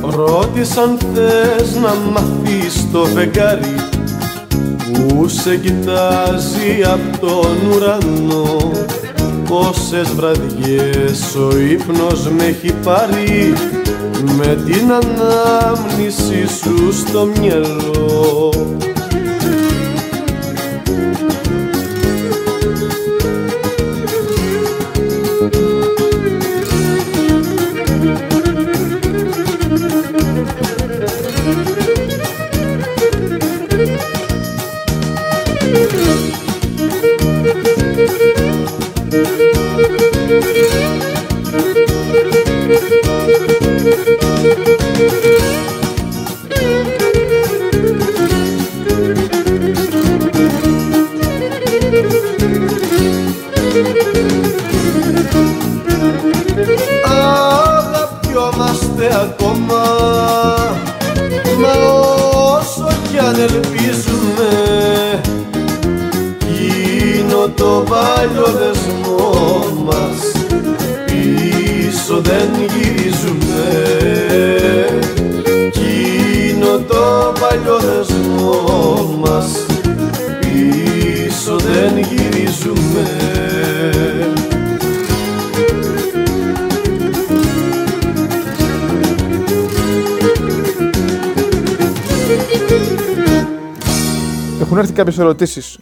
Ρώτησαν 0.00 0.98
θες 1.14 1.74
να 1.74 1.94
μάθεις 2.12 2.86
το 2.92 3.04
φεγγάρι 3.04 3.97
που 4.98 5.28
σε 5.28 5.56
κοιτάζει 5.56 6.82
από 6.84 7.26
τον 7.26 7.56
ουρανό 7.72 8.70
Πόσες 9.48 10.14
βραδιές 10.14 11.34
ο 11.34 11.58
ύπνος 11.58 12.28
με 12.28 12.44
έχει 12.44 12.72
πάρει 12.72 13.52
με 14.36 14.58
την 14.66 14.92
ανάμνηση 14.92 16.46
σου 16.60 16.92
στο 16.92 17.28
μυαλό 17.40 18.07
ακόμα. 59.48 59.84
Μα 61.60 61.72
όσο 62.56 62.88
κι 63.10 63.18
αν 63.18 63.34
ελπίζουμε 63.40 64.50
Γίνω 66.52 67.48
το 67.54 67.84
παλιό 67.88 68.46
δεσμό 68.58 69.66
μας. 69.84 70.32
Πίσω 71.06 72.20
δεν 72.20 72.48
γυρίζουμε. 72.74 73.64
Γίνω 75.72 76.78
το 76.88 77.32
παλιό 77.40 77.78
δεσμό 77.78 79.16
μας. 79.20 79.66
Πίσω 80.40 81.56
δεν 81.56 81.98
γυρίζουμε 81.98 83.47
Έχουν 94.68 94.80
έρθει 94.80 94.92
κάποιες 94.92 95.18
ερωτήσεις 95.18 95.78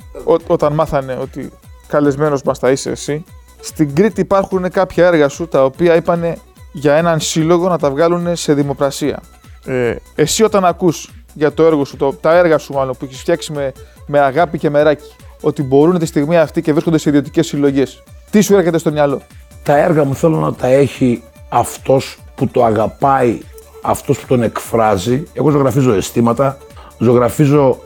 όταν 0.47 0.73
μάθανε 0.73 1.19
ότι 1.21 1.53
καλεσμένος 1.87 2.43
μας 2.43 2.59
θα 2.59 2.71
είσαι 2.71 2.91
εσύ. 2.91 3.25
Στην 3.61 3.95
Κρήτη 3.95 4.21
υπάρχουν 4.21 4.71
κάποια 4.71 5.07
έργα 5.07 5.29
σου 5.29 5.49
τα 5.49 5.65
οποία 5.65 5.95
είπαν 5.95 6.35
για 6.73 6.95
έναν 6.95 7.21
σύλλογο 7.21 7.69
να 7.69 7.79
τα 7.79 7.91
βγάλουν 7.91 8.37
σε 8.37 8.55
δημοπρασία. 8.55 9.21
Ε, 9.65 9.97
εσύ 10.15 10.43
όταν 10.43 10.65
ακούς 10.65 11.11
για 11.35 11.53
το 11.53 11.65
έργο 11.65 11.85
σου, 11.85 11.97
το, 11.97 12.13
τα 12.13 12.37
έργα 12.37 12.59
σου 12.59 12.73
μάλλον 12.73 12.97
που 12.99 13.05
έχεις 13.05 13.21
φτιάξει 13.21 13.53
με, 13.53 13.73
με 14.07 14.19
αγάπη 14.19 14.59
και 14.59 14.71
μεράκι, 14.71 15.11
ότι 15.41 15.63
μπορούν 15.63 15.99
τη 15.99 16.07
στιγμή 16.07 16.39
αυτή 16.39 16.63
και 16.63 16.73
βρίσκονται 16.73 16.99
σε 16.99 17.09
ιδιωτικές 17.09 17.47
συλλογές. 17.47 18.03
Τι 18.31 18.41
σου 18.41 18.55
έρχεται 18.57 18.79
στο 18.79 18.91
μυαλό; 18.91 19.21
Τα 19.63 19.77
έργα 19.77 20.05
μου 20.05 20.15
θέλω 20.15 20.37
να 20.37 20.55
τα 20.55 20.67
έχει 20.67 21.23
αυτός 21.49 22.19
που 22.35 22.49
το 22.49 22.65
αγαπάει, 22.65 23.39
αυτός 23.83 24.19
που 24.19 24.27
τον 24.27 24.43
εκφράζει. 24.43 25.23
Εγώ 25.33 25.51
ζωγραφίζω 25.51 25.93
αισθήματα, 25.93 26.59
ζωγραφίζω, 26.99 27.79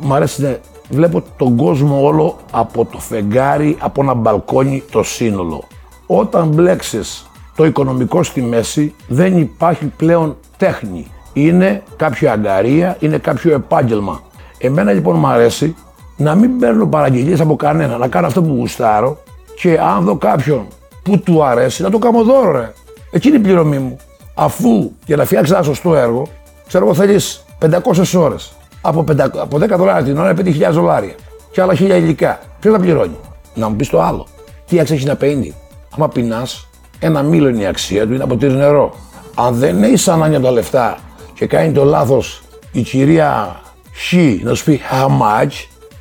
μ' 0.00 0.14
αρέσει 0.14 0.42
να 0.42 0.58
βλέπω 0.88 1.22
τον 1.36 1.56
κόσμο 1.56 2.04
όλο 2.06 2.36
από 2.50 2.84
το 2.84 2.98
φεγγάρι, 2.98 3.76
από 3.80 4.02
ένα 4.02 4.14
μπαλκόνι, 4.14 4.82
το 4.90 5.02
σύνολο. 5.02 5.62
Όταν 6.06 6.48
μπλέξεις 6.48 7.26
το 7.56 7.64
οικονομικό 7.64 8.22
στη 8.22 8.42
μέση, 8.42 8.94
δεν 9.08 9.38
υπάρχει 9.38 9.84
πλέον 9.84 10.36
τέχνη. 10.56 11.06
Είναι 11.32 11.82
κάποια 11.96 12.32
αγκαρία, 12.32 12.96
είναι 13.00 13.18
κάποιο 13.18 13.54
επάγγελμα. 13.54 14.22
Εμένα 14.58 14.92
λοιπόν 14.92 15.16
μου 15.16 15.26
αρέσει 15.26 15.74
να 16.16 16.34
μην 16.34 16.58
παίρνω 16.58 16.86
παραγγελίες 16.86 17.40
από 17.40 17.56
κανένα, 17.56 17.96
να 17.96 18.08
κάνω 18.08 18.26
αυτό 18.26 18.42
που 18.42 18.54
γουστάρω 18.54 19.18
και 19.54 19.78
αν 19.80 20.04
δω 20.04 20.16
κάποιον 20.16 20.66
που 21.02 21.18
του 21.18 21.44
αρέσει, 21.44 21.82
να 21.82 21.90
το 21.90 21.98
κάνω 21.98 22.22
δώρο 22.22 22.50
ρε. 22.52 22.72
Εκείνη 23.10 23.36
είναι 23.36 23.44
η 23.44 23.48
πληρωμή 23.48 23.78
μου. 23.78 23.96
Αφού 24.34 24.90
για 25.06 25.16
να 25.16 25.24
φτιάξεις 25.24 25.54
ένα 25.54 25.62
σωστό 25.62 25.96
έργο, 25.96 26.26
ξέρω 26.66 26.84
εγώ 26.84 26.94
θέλεις 26.94 27.44
500 27.58 28.14
ώρες. 28.16 28.52
Από, 28.86 29.04
500 29.08 29.16
από 29.38 29.56
10 29.58 29.68
δολάρια 29.76 30.04
την 30.04 30.18
ώρα 30.18 30.30
είναι 30.30 30.42
5.000 30.68 30.72
δολάρια. 30.72 31.14
Και 31.50 31.60
άλλα 31.60 31.72
1000 31.72 31.76
υλικά. 31.78 32.38
Ποιος 32.60 32.74
θα 32.74 32.80
πληρώνει; 32.80 33.16
Να 33.54 33.68
μου 33.68 33.76
πεις 33.76 33.88
το 33.88 34.00
άλλο. 34.00 34.26
Τι 34.66 34.80
αξία 34.80 34.96
έχει 34.96 35.06
να 35.06 35.16
παίρνει; 35.16 35.54
Άμα 35.96 36.08
πεινάς, 36.08 36.68
ένα 36.98 37.22
μήλο 37.22 37.48
είναι 37.48 37.62
η 37.62 37.66
αξία 37.66 38.06
του, 38.06 38.12
είναι 38.14 38.22
από 38.22 38.36
νερό. 38.40 38.94
Αν 39.34 39.54
δεν 39.54 39.82
έχεις 39.82 40.08
ανάγκη 40.08 40.34
από 40.34 40.44
τα 40.44 40.50
λεφτά 40.50 40.98
και 41.34 41.46
κάνει 41.46 41.72
το 41.72 41.84
λάθος 41.84 42.42
η 42.72 42.82
κυρία 42.82 43.60
Χ 43.92 44.12
να 44.42 44.54
σου 44.54 44.64
πει 44.64 44.80
how 44.90 45.06
much 45.06 45.52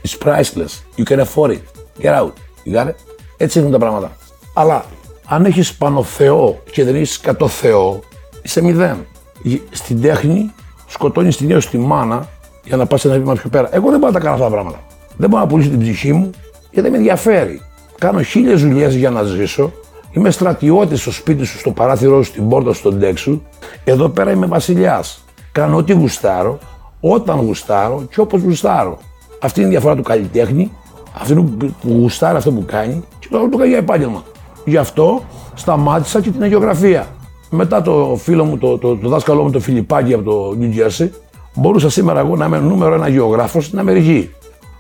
is 0.08 0.28
priceless. 0.28 0.74
You 0.98 1.04
can 1.14 1.20
afford 1.20 1.50
it. 1.50 1.62
Get 2.02 2.14
out. 2.22 2.32
You 2.66 2.76
got 2.80 2.88
it; 2.88 2.94
Έτσι 3.38 3.60
έχουν 3.60 3.72
τα 3.72 3.78
πράγματα. 3.78 4.12
Αλλά 4.54 4.86
αν 5.26 5.46
έχεις 5.46 5.74
πάνω 5.74 6.04
Θεό 6.04 6.62
και 6.72 6.84
δεν 6.84 6.96
έχεις 6.96 7.20
κατ' 7.20 7.42
Θεό, 7.48 8.00
είσαι 8.42 8.62
μηδέν. 8.62 9.06
Γ- 9.44 9.62
Στην 9.72 10.02
τέχνη 10.02 10.52
σκοτώνεις 10.88 11.38
την 11.38 11.46
ίδια 11.46 11.60
σου 11.60 11.70
τη 11.70 11.78
μάνα 11.78 12.28
για 12.64 12.78
να 12.78 12.86
πας 12.86 13.06
ένα 13.06 13.14
βήμα 13.18 13.34
πιο 13.34 13.50
πέρα. 13.50 13.70
Εγώ 13.72 13.90
δεν 13.90 14.00
μπορώ 14.00 14.12
να 14.12 14.20
τα 14.20 14.20
κάνω 14.20 14.34
αυτά 14.34 14.46
τα 14.46 14.52
πράγματα. 14.52 14.80
Δεν 15.18 15.30
μπορώ 15.30 15.42
να 15.42 15.48
πουλήσω 15.48 15.70
την 15.70 15.80
ψυχή 15.80 16.14
μου 16.14 16.30
γιατί 16.72 16.82
δεν 16.82 16.92
με 16.92 16.98
ενδιαφέρει. 16.98 17.62
Κάνω 17.98 18.22
χίλιες 18.22 18.62
δουλειές 18.62 18.96
για 18.96 19.10
να 19.10 19.24
ζήσω. 19.24 19.72
Είμαι 20.12 20.30
στρατιώτης 20.30 21.02
στο 21.02 21.12
σπίτι 21.12 21.44
σου, 21.44 21.58
στο 21.58 21.72
παράθυρό 21.72 22.24
σου, 22.24 22.30
στην 22.30 22.50
πόρτα 22.50 22.74
σου, 22.74 22.80
στον 22.80 23.00
τέξ 23.00 23.22
σου. 23.22 23.44
Εδώ 23.84 24.10
πέρα 24.10 24.32
είμαι 24.32 24.46
βασιλιάς. 24.46 25.24
Κάνω 25.52 25.78
ό,τι 25.78 25.94
γουστάρω, 25.94 26.60
όταν 27.00 27.40
γουστάρω 27.40 28.04
και 28.10 28.20
όπως 28.20 28.42
γουστάρω. 28.42 28.98
Αυτή 29.42 29.60
είναι 29.60 29.70
η 29.70 29.72
διαφορά 29.72 29.96
του 29.96 30.02
καλλιτέχνη. 30.02 30.72
Αυτό 31.20 31.36
που 31.36 31.58
που 31.58 31.90
γουστάρει 32.00 32.38
αυτό 32.38 32.52
που 32.52 32.66
κάνει 32.66 33.04
και 33.20 33.28
το 33.32 33.38
άλλο 33.38 33.50
το 33.50 33.58
κάνει 33.58 33.70
για 33.70 33.78
επάγγελμα. 33.78 34.24
Γι' 34.66 34.78
αυτό 34.78 35.22
σταμάτησα 35.54 36.22
και 36.22 36.30
την 36.30 36.44
αγιογραφία. 36.44 37.08
Μετά 37.50 37.82
το 37.82 38.18
φίλο 38.20 38.44
μου, 38.44 38.58
το, 38.58 38.78
το, 38.78 38.96
το 38.96 39.10
δάσκαλό 39.10 39.44
μου, 39.44 39.50
το 39.50 39.60
Φιλιππάκη 39.60 40.14
από 40.14 40.24
το 40.24 40.58
New 40.60 40.72
Jersey, 40.80 41.10
μπορούσα 41.54 41.90
σήμερα 41.90 42.20
εγώ 42.20 42.36
να 42.36 42.46
είμαι 42.46 42.60
νούμερο 42.60 42.94
ένα 42.94 43.08
γεωγράφος 43.08 43.66
στην 43.66 43.80
Αμερική. 43.80 44.32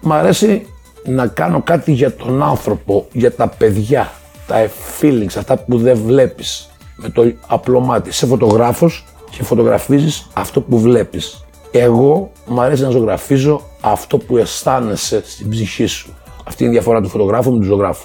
Μ' 0.01 0.13
αρέσει 0.13 0.65
να 1.05 1.27
κάνω 1.27 1.61
κάτι 1.61 1.91
για 1.91 2.15
τον 2.15 2.43
άνθρωπο, 2.43 3.07
για 3.11 3.31
τα 3.31 3.47
παιδιά, 3.47 4.11
τα 4.47 4.55
feelings, 5.01 5.33
αυτά 5.37 5.57
που 5.57 5.77
δεν 5.77 5.97
βλέπεις 6.05 6.69
με 6.95 7.09
το 7.09 7.31
απλό 7.47 7.79
μάτι. 7.79 8.09
Είσαι 8.09 8.25
φωτογράφος 8.25 9.05
και 9.29 9.43
φωτογραφίζεις 9.43 10.27
αυτό 10.33 10.61
που 10.61 10.79
βλέπεις. 10.79 11.45
Εγώ 11.71 12.31
μου 12.45 12.61
αρέσει 12.61 12.81
να 12.81 12.89
ζωγραφίζω 12.89 13.61
αυτό 13.81 14.17
που 14.17 14.37
αισθάνεσαι 14.37 15.23
στην 15.25 15.49
ψυχή 15.49 15.85
σου. 15.85 16.13
Αυτή 16.43 16.63
είναι 16.63 16.71
η 16.71 16.75
διαφορά 16.75 17.01
του 17.01 17.09
φωτογράφου 17.09 17.51
με 17.51 17.59
του 17.59 17.65
ζωγράφου. 17.65 18.03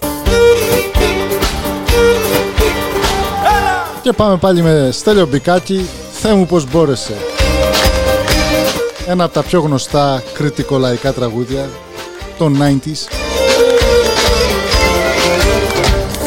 Και 4.02 4.12
πάμε 4.12 4.36
πάλι 4.36 4.62
με 4.62 4.88
Στέλιο 4.92 5.26
Μπικάκη, 5.26 5.86
Θεέ 6.12 6.34
μου 6.34 6.46
πως 6.46 6.70
μπόρεσε. 6.70 7.14
Ένα 9.10 9.24
από 9.24 9.34
τα 9.34 9.42
πιο 9.42 9.60
γνωστά 9.60 10.22
κριτικολαϊκά 10.32 11.12
τραγούδια 11.12 11.68
των 12.38 12.56
90s. 12.60 13.08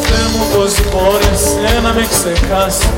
Θεέ 0.02 0.24
μου 0.32 0.44
πως 0.54 0.74
μπόρεσε 0.90 1.80
να 1.82 1.92
με 1.92 2.06
ξεχάσεις. 2.10 2.88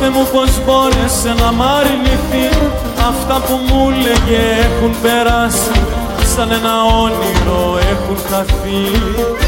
Θεέ 0.00 0.08
μου 0.08 0.26
πως 0.32 0.64
μπόρεσε 0.64 1.34
να 1.40 1.52
μ' 1.52 1.62
αρνηθείς. 1.62 2.58
Αυτά 3.08 3.42
που 3.46 3.54
μου 3.68 3.90
λέγε 3.90 4.42
έχουν 4.60 4.94
περάσει. 5.02 5.80
Σαν 6.34 6.50
ένα 6.50 6.84
όνειρο 7.02 7.78
έχουν 7.78 8.16
χαθεί 8.30 9.41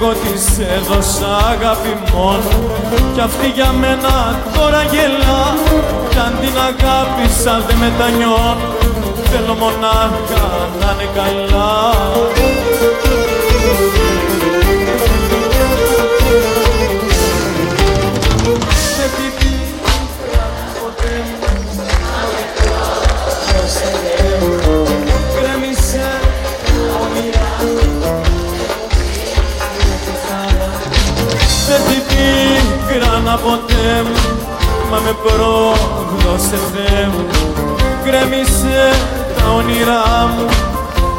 Εγώ 0.00 0.12
της 0.12 0.58
έδωσα 0.76 1.36
αγάπη 1.36 1.92
μόνο. 2.14 2.70
Κι 3.14 3.20
αυτή 3.20 3.48
για 3.48 3.72
μένα 3.72 4.40
τώρα 4.54 4.82
γελά. 4.82 5.44
Κι 6.08 6.18
αν 6.18 6.32
την 6.40 6.56
αγάπησα 6.68 7.64
δεν 7.66 7.76
μετανιώνω. 7.76 8.68
Θέλω 9.30 9.54
μονάχα 9.54 10.46
να 10.80 10.92
είναι 10.92 11.08
καλά 11.14 11.70
πίκρανα 33.28 33.36
ποτέ 33.36 34.02
μου 34.02 34.14
Μα 34.90 34.98
με 34.98 35.12
πρόγνωσε 35.22 36.56
Θεέ 36.56 37.06
μου 37.06 37.24
Γκρέμισε 38.04 38.90
τα 39.38 39.52
όνειρά 39.52 40.26
μου 40.26 40.46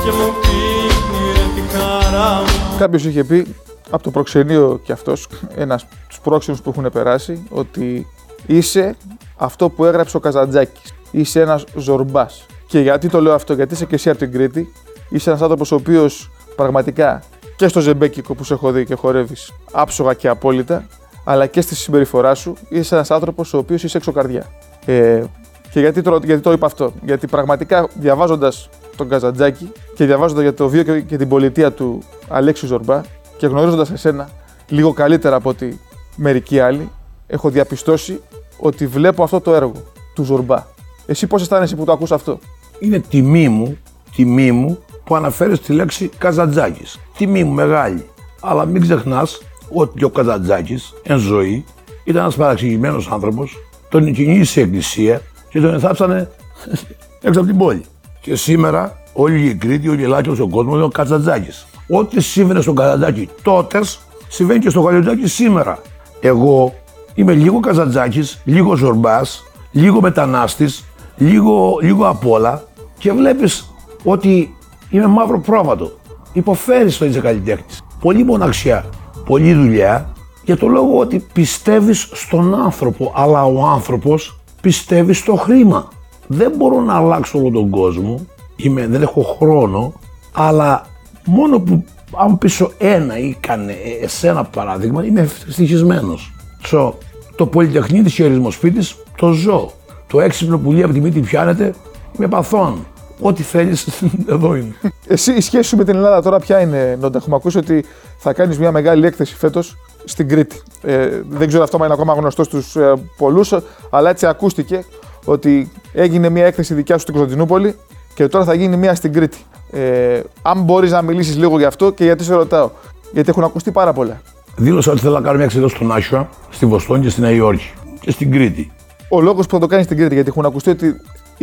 Και 0.04 0.12
μου 0.12 0.34
πήρε 0.42 1.46
τη 1.56 1.78
χαρά 1.78 2.36
μου 2.36 2.78
Κάποιος 2.78 3.06
είχε 3.06 3.24
πει 3.24 3.56
από 3.92 4.04
το 4.04 4.12
προξενείο 4.12 4.80
κι 4.84 4.92
αυτός, 4.92 5.28
ένας 5.56 5.86
τους 6.08 6.20
πρόξενους 6.20 6.62
που 6.62 6.70
έχουν 6.70 6.92
περάσει, 6.92 7.48
ότι 7.50 8.08
είσαι 8.46 8.96
αυτό 9.38 9.70
που 9.70 9.86
έγραψε 9.86 10.18
ο 10.18 10.20
Καζαντζάκης. 10.20 10.94
Είσαι 11.12 11.42
ένας 11.42 11.64
ζορμπάς. 11.76 12.46
Και 12.68 12.80
γιατί 12.80 13.10
το 13.10 13.22
λέω 13.22 13.34
αυτό, 13.34 13.54
γιατί 13.54 13.74
είσαι 13.74 13.86
και 13.86 13.96
εσύ 13.96 14.10
από 14.10 14.20
την 14.20 14.32
Κρήτη, 14.32 14.74
είσαι 15.10 15.30
ένας 15.30 15.42
άνθρωπος 15.42 15.72
ο 15.72 15.76
οποίος 15.76 16.32
πραγματικά 16.56 17.24
και 17.56 17.68
στο 17.68 17.80
ζεμπέκικο 17.80 18.36
που 18.36 18.44
σε 18.44 18.54
έχω 18.54 18.72
δει 18.72 18.86
και 18.86 18.96
χορεύεις 18.96 19.52
άψογα 19.72 20.14
και 20.14 20.28
απόλυτα, 20.28 20.88
αλλά 21.24 21.46
και 21.46 21.62
στη 21.62 21.76
συμπεριφορά 21.76 22.36
σου 22.36 22.56
είσαι 22.70 22.96
ένας 22.96 23.12
άνθρωπος 23.12 23.54
ο 23.54 23.58
οποίος 23.58 23.84
είσαι 23.84 23.98
εξωκαρδιά. 23.98 24.46
Ε, 24.86 25.24
και 25.72 25.80
γιατί 25.80 26.02
το, 26.02 26.20
γιατί 26.24 26.42
το 26.42 26.52
είπα 26.52 26.66
αυτό, 26.66 26.94
Γιατί 27.02 27.28
πραγματικά 27.28 27.88
διαβάζοντας 27.94 28.70
τον 28.96 29.10
Καζαντζάκη 29.10 29.72
και 29.96 30.06
διαβάζοντας 30.06 30.44
για 30.44 30.54
το 30.54 30.70
βίο 30.70 30.84
και, 30.84 31.02
και 31.02 31.18
την 31.18 31.28
πολιτεία 31.28 31.72
του 31.72 32.02
Αλέξη 32.28 32.66
Ζορμπά 32.66 33.02
και 33.38 33.48
γνωρίζοντας 33.48 33.92
εσένα 33.92 34.30
λίγο 34.68 34.94
καλύτερα 34.94 35.36
από 35.36 35.50
ότι 35.50 35.80
μερικοί 36.16 36.60
άλλοι, 36.60 36.90
έχω 37.28 37.50
διαπιστώσει 37.50 38.22
ότι 38.60 38.88
βλέπω 38.88 39.24
αυτό 39.24 39.40
το 39.40 39.54
έργο 39.54 39.84
του 40.16 40.24
Ζορμπά. 40.24 40.64
Εσύ 41.06 41.28
πώς 41.28 41.42
αισθάνεσαι 41.42 41.76
που 41.76 41.86
το 41.86 41.92
ακούς 41.92 42.12
αυτό; 42.12 42.40
Είναι 42.80 43.00
τιμή 43.00 43.50
μου, 43.50 43.78
τιμή 44.16 44.52
μου 44.52 44.80
που 45.04 45.16
αναφέρεις 45.16 45.60
τη 45.62 45.74
λέξη 45.74 46.10
Καζαντζάκης. 46.18 47.00
Τιμή 47.18 47.44
μου 47.44 47.54
μεγάλη. 47.54 48.10
Αλλά 48.42 48.66
μην 48.66 48.82
ξεχνάς 48.82 49.42
ότι 49.74 50.04
ο 50.04 50.10
Καζαντζάκης 50.10 50.94
εν 51.04 51.18
ζωή 51.18 51.66
ήταν 52.04 52.22
ένας 52.22 52.36
παραξηγημένος 52.36 53.10
άνθρωπος, 53.12 53.58
τον 53.90 54.14
κυνήγησε 54.14 54.60
η 54.60 54.64
εκκλησία 54.64 55.22
και 55.50 55.60
τον 55.60 55.74
εθάψανε 55.74 56.32
έξω 57.22 57.40
από 57.40 57.50
την 57.50 57.58
πόλη. 57.58 57.86
Και 58.22 58.36
σήμερα 58.36 59.02
όλη 59.14 59.46
η 59.46 59.56
Κρήτη, 59.56 59.90
όλη 59.90 60.02
η 60.02 60.04
Ελλάδα 60.04 60.22
και 60.22 60.28
όλος 60.28 60.40
ο 60.40 60.48
κόσμος 60.48 60.76
είναι 60.76 60.84
ο 60.84 60.88
Καζαντζάκης. 60.88 61.68
Ό,τι 61.90 62.22
σύμβαινε 62.22 62.62
στον 62.62 62.76
Καζαντζάκη 62.76 63.30
τότες, 63.42 64.00
συμβαίνει 64.28 64.60
και 64.60 64.70
στον 64.70 64.86
Καζαντζάκη 64.86 65.28
σήμερα. 65.28 65.82
Εγώ 66.20 66.74
είμαι 67.14 67.34
λίγο 67.34 67.60
Καζαντζάκης, 67.60 68.42
λίγο 68.44 68.76
Ζορμπάς, 68.76 69.44
λίγο 69.72 70.02
μετανάστης, 70.02 70.84
λίγο, 71.18 71.78
λίγο 71.82 72.08
απ' 72.08 72.28
όλα 72.28 72.64
και 72.98 73.12
βλέπεις 73.12 73.72
ότι 74.04 74.56
είμαι 74.90 75.08
μαύρο 75.08 75.40
πρόβατο. 75.40 75.92
Υποφέρεις 76.34 76.98
το 76.98 77.06
είσαι 77.06 77.20
καλλιτέχνης. 77.20 77.82
Πολύ 78.00 78.24
μοναξιά, 78.24 78.86
πολλή 79.30 79.54
δουλειά 79.54 80.14
για 80.44 80.58
το 80.58 80.68
λόγο 80.68 81.00
ότι 81.00 81.26
πιστεύεις 81.34 82.10
στον 82.14 82.56
άνθρωπο, 82.56 83.14
αλλά 83.16 83.46
ο 83.46 83.66
άνθρωπος 83.66 84.40
πιστεύει 84.62 85.14
στο 85.14 85.36
χρήμα. 85.36 85.88
Δεν 86.28 86.54
μπορώ 86.58 86.82
να 86.82 86.96
αλλάξω 86.96 87.40
όλο 87.40 87.50
τον 87.50 87.70
κόσμο, 87.70 88.26
είμαι, 88.56 88.88
δεν 88.88 89.02
έχω 89.02 89.22
χρόνο, 89.22 89.94
αλλά 90.32 90.86
μόνο 91.26 91.60
που 91.60 91.86
αν 92.18 92.38
πίσω 92.38 92.72
ένα 92.78 93.18
ή 93.18 93.36
κάνε 93.40 93.72
ε, 93.72 94.04
εσένα 94.04 94.44
παράδειγμα, 94.44 95.06
είμαι 95.06 95.22
ευτυχισμένος. 95.22 96.34
So, 96.72 96.92
το 97.36 97.46
πολυτεχνίδι 97.46 98.10
χειρισμός 98.10 98.54
σπίτι 98.54 98.88
το 99.18 99.32
ζω. 99.32 99.72
Το 100.08 100.20
έξυπνο 100.20 100.58
πουλί 100.58 100.84
από 100.84 100.94
τη 100.94 101.00
μύτη 101.02 101.20
πιάνεται 101.20 101.74
με 102.18 102.28
παθών. 102.28 102.86
Ό,τι 103.20 103.44
θέλεις, 103.44 103.88
εδώ 104.34 104.56
είναι. 104.56 104.76
Εσύ, 105.12 105.34
η 105.34 105.42
σχέση 105.42 105.70
σου 105.70 105.78
με 105.78 105.84
την 105.84 105.96
Ελλάδα 105.96 106.22
τώρα 106.22 106.40
ποια 106.40 106.60
είναι, 106.60 106.98
Νόντα; 107.00 107.18
Έχουμε 107.18 107.36
ακούσει 107.36 107.58
ότι 107.58 107.86
θα 108.18 108.34
κάνεις 108.34 108.60
μια 108.60 108.72
μεγάλη 108.72 109.06
έκθεση 109.06 109.36
φέτος 109.36 109.78
στην 110.04 110.28
Κρήτη. 110.28 110.62
Ε, 110.82 111.22
δεν 111.30 111.48
ξέρω 111.48 111.64
αυτό 111.64 111.78
αν 111.78 111.84
είναι 111.84 111.94
ακόμα 111.94 112.14
γνωστό 112.14 112.44
στους 112.44 112.76
ε, 112.76 112.94
πολλούς, 113.18 113.54
αλλά 113.90 114.10
έτσι 114.10 114.26
ακούστηκε 114.26 114.86
ότι 115.26 115.72
έγινε 115.94 116.30
μια 116.30 116.46
έκθεση 116.46 116.74
δικιά 116.74 116.96
σου 116.96 117.02
στην 117.02 117.14
Κωνσταντινούπολη 117.14 117.76
και 118.14 118.28
τώρα 118.28 118.46
θα 118.46 118.54
γίνει 118.54 118.78
μια 118.78 118.96
στην 118.96 119.14
Κρήτη. 119.14 119.38
Ε, 119.72 120.20
αν 120.42 120.62
μπορείς 120.62 120.92
να 120.92 121.02
μιλήσεις 121.02 121.38
λίγο 121.38 121.58
γι' 121.58 121.66
αυτό 121.66 121.92
και 121.92 122.04
γιατί 122.04 122.24
σε 122.24 122.34
ρωτάω. 122.34 122.70
Γιατί 123.14 123.30
έχουν 123.30 123.44
ακουστεί 123.44 123.72
πάρα 123.72 123.94
πολλά. 123.94 124.22
Δήλωσα 124.56 124.92
ότι 124.92 125.00
θέλω 125.00 125.14
να 125.14 125.22
κάνω 125.22 125.36
μια 125.36 125.46
εξέδωση 125.46 125.76
στον 125.76 125.92
Άσουα, 125.92 126.30
στη 126.50 126.66
Βοστόνη 126.66 127.04
και 127.04 127.10
στη 127.10 127.22
Νέα 127.22 127.32
Υόρκη 127.32 127.74
και 128.00 128.12
στην 128.12 128.32
Κρήτη. 128.32 128.72
Ο 129.10 129.22
λόγος 129.22 129.46
που 129.46 129.54
θα 129.54 129.60
το 129.60 129.68
κάνεις 129.68 129.86
στην 129.86 129.98
Κρήτη, 129.98 130.14
γιατί 130.14 130.30
έχουν 130.30 130.46
ακουστεί 130.46 130.70
ότι 130.70 130.96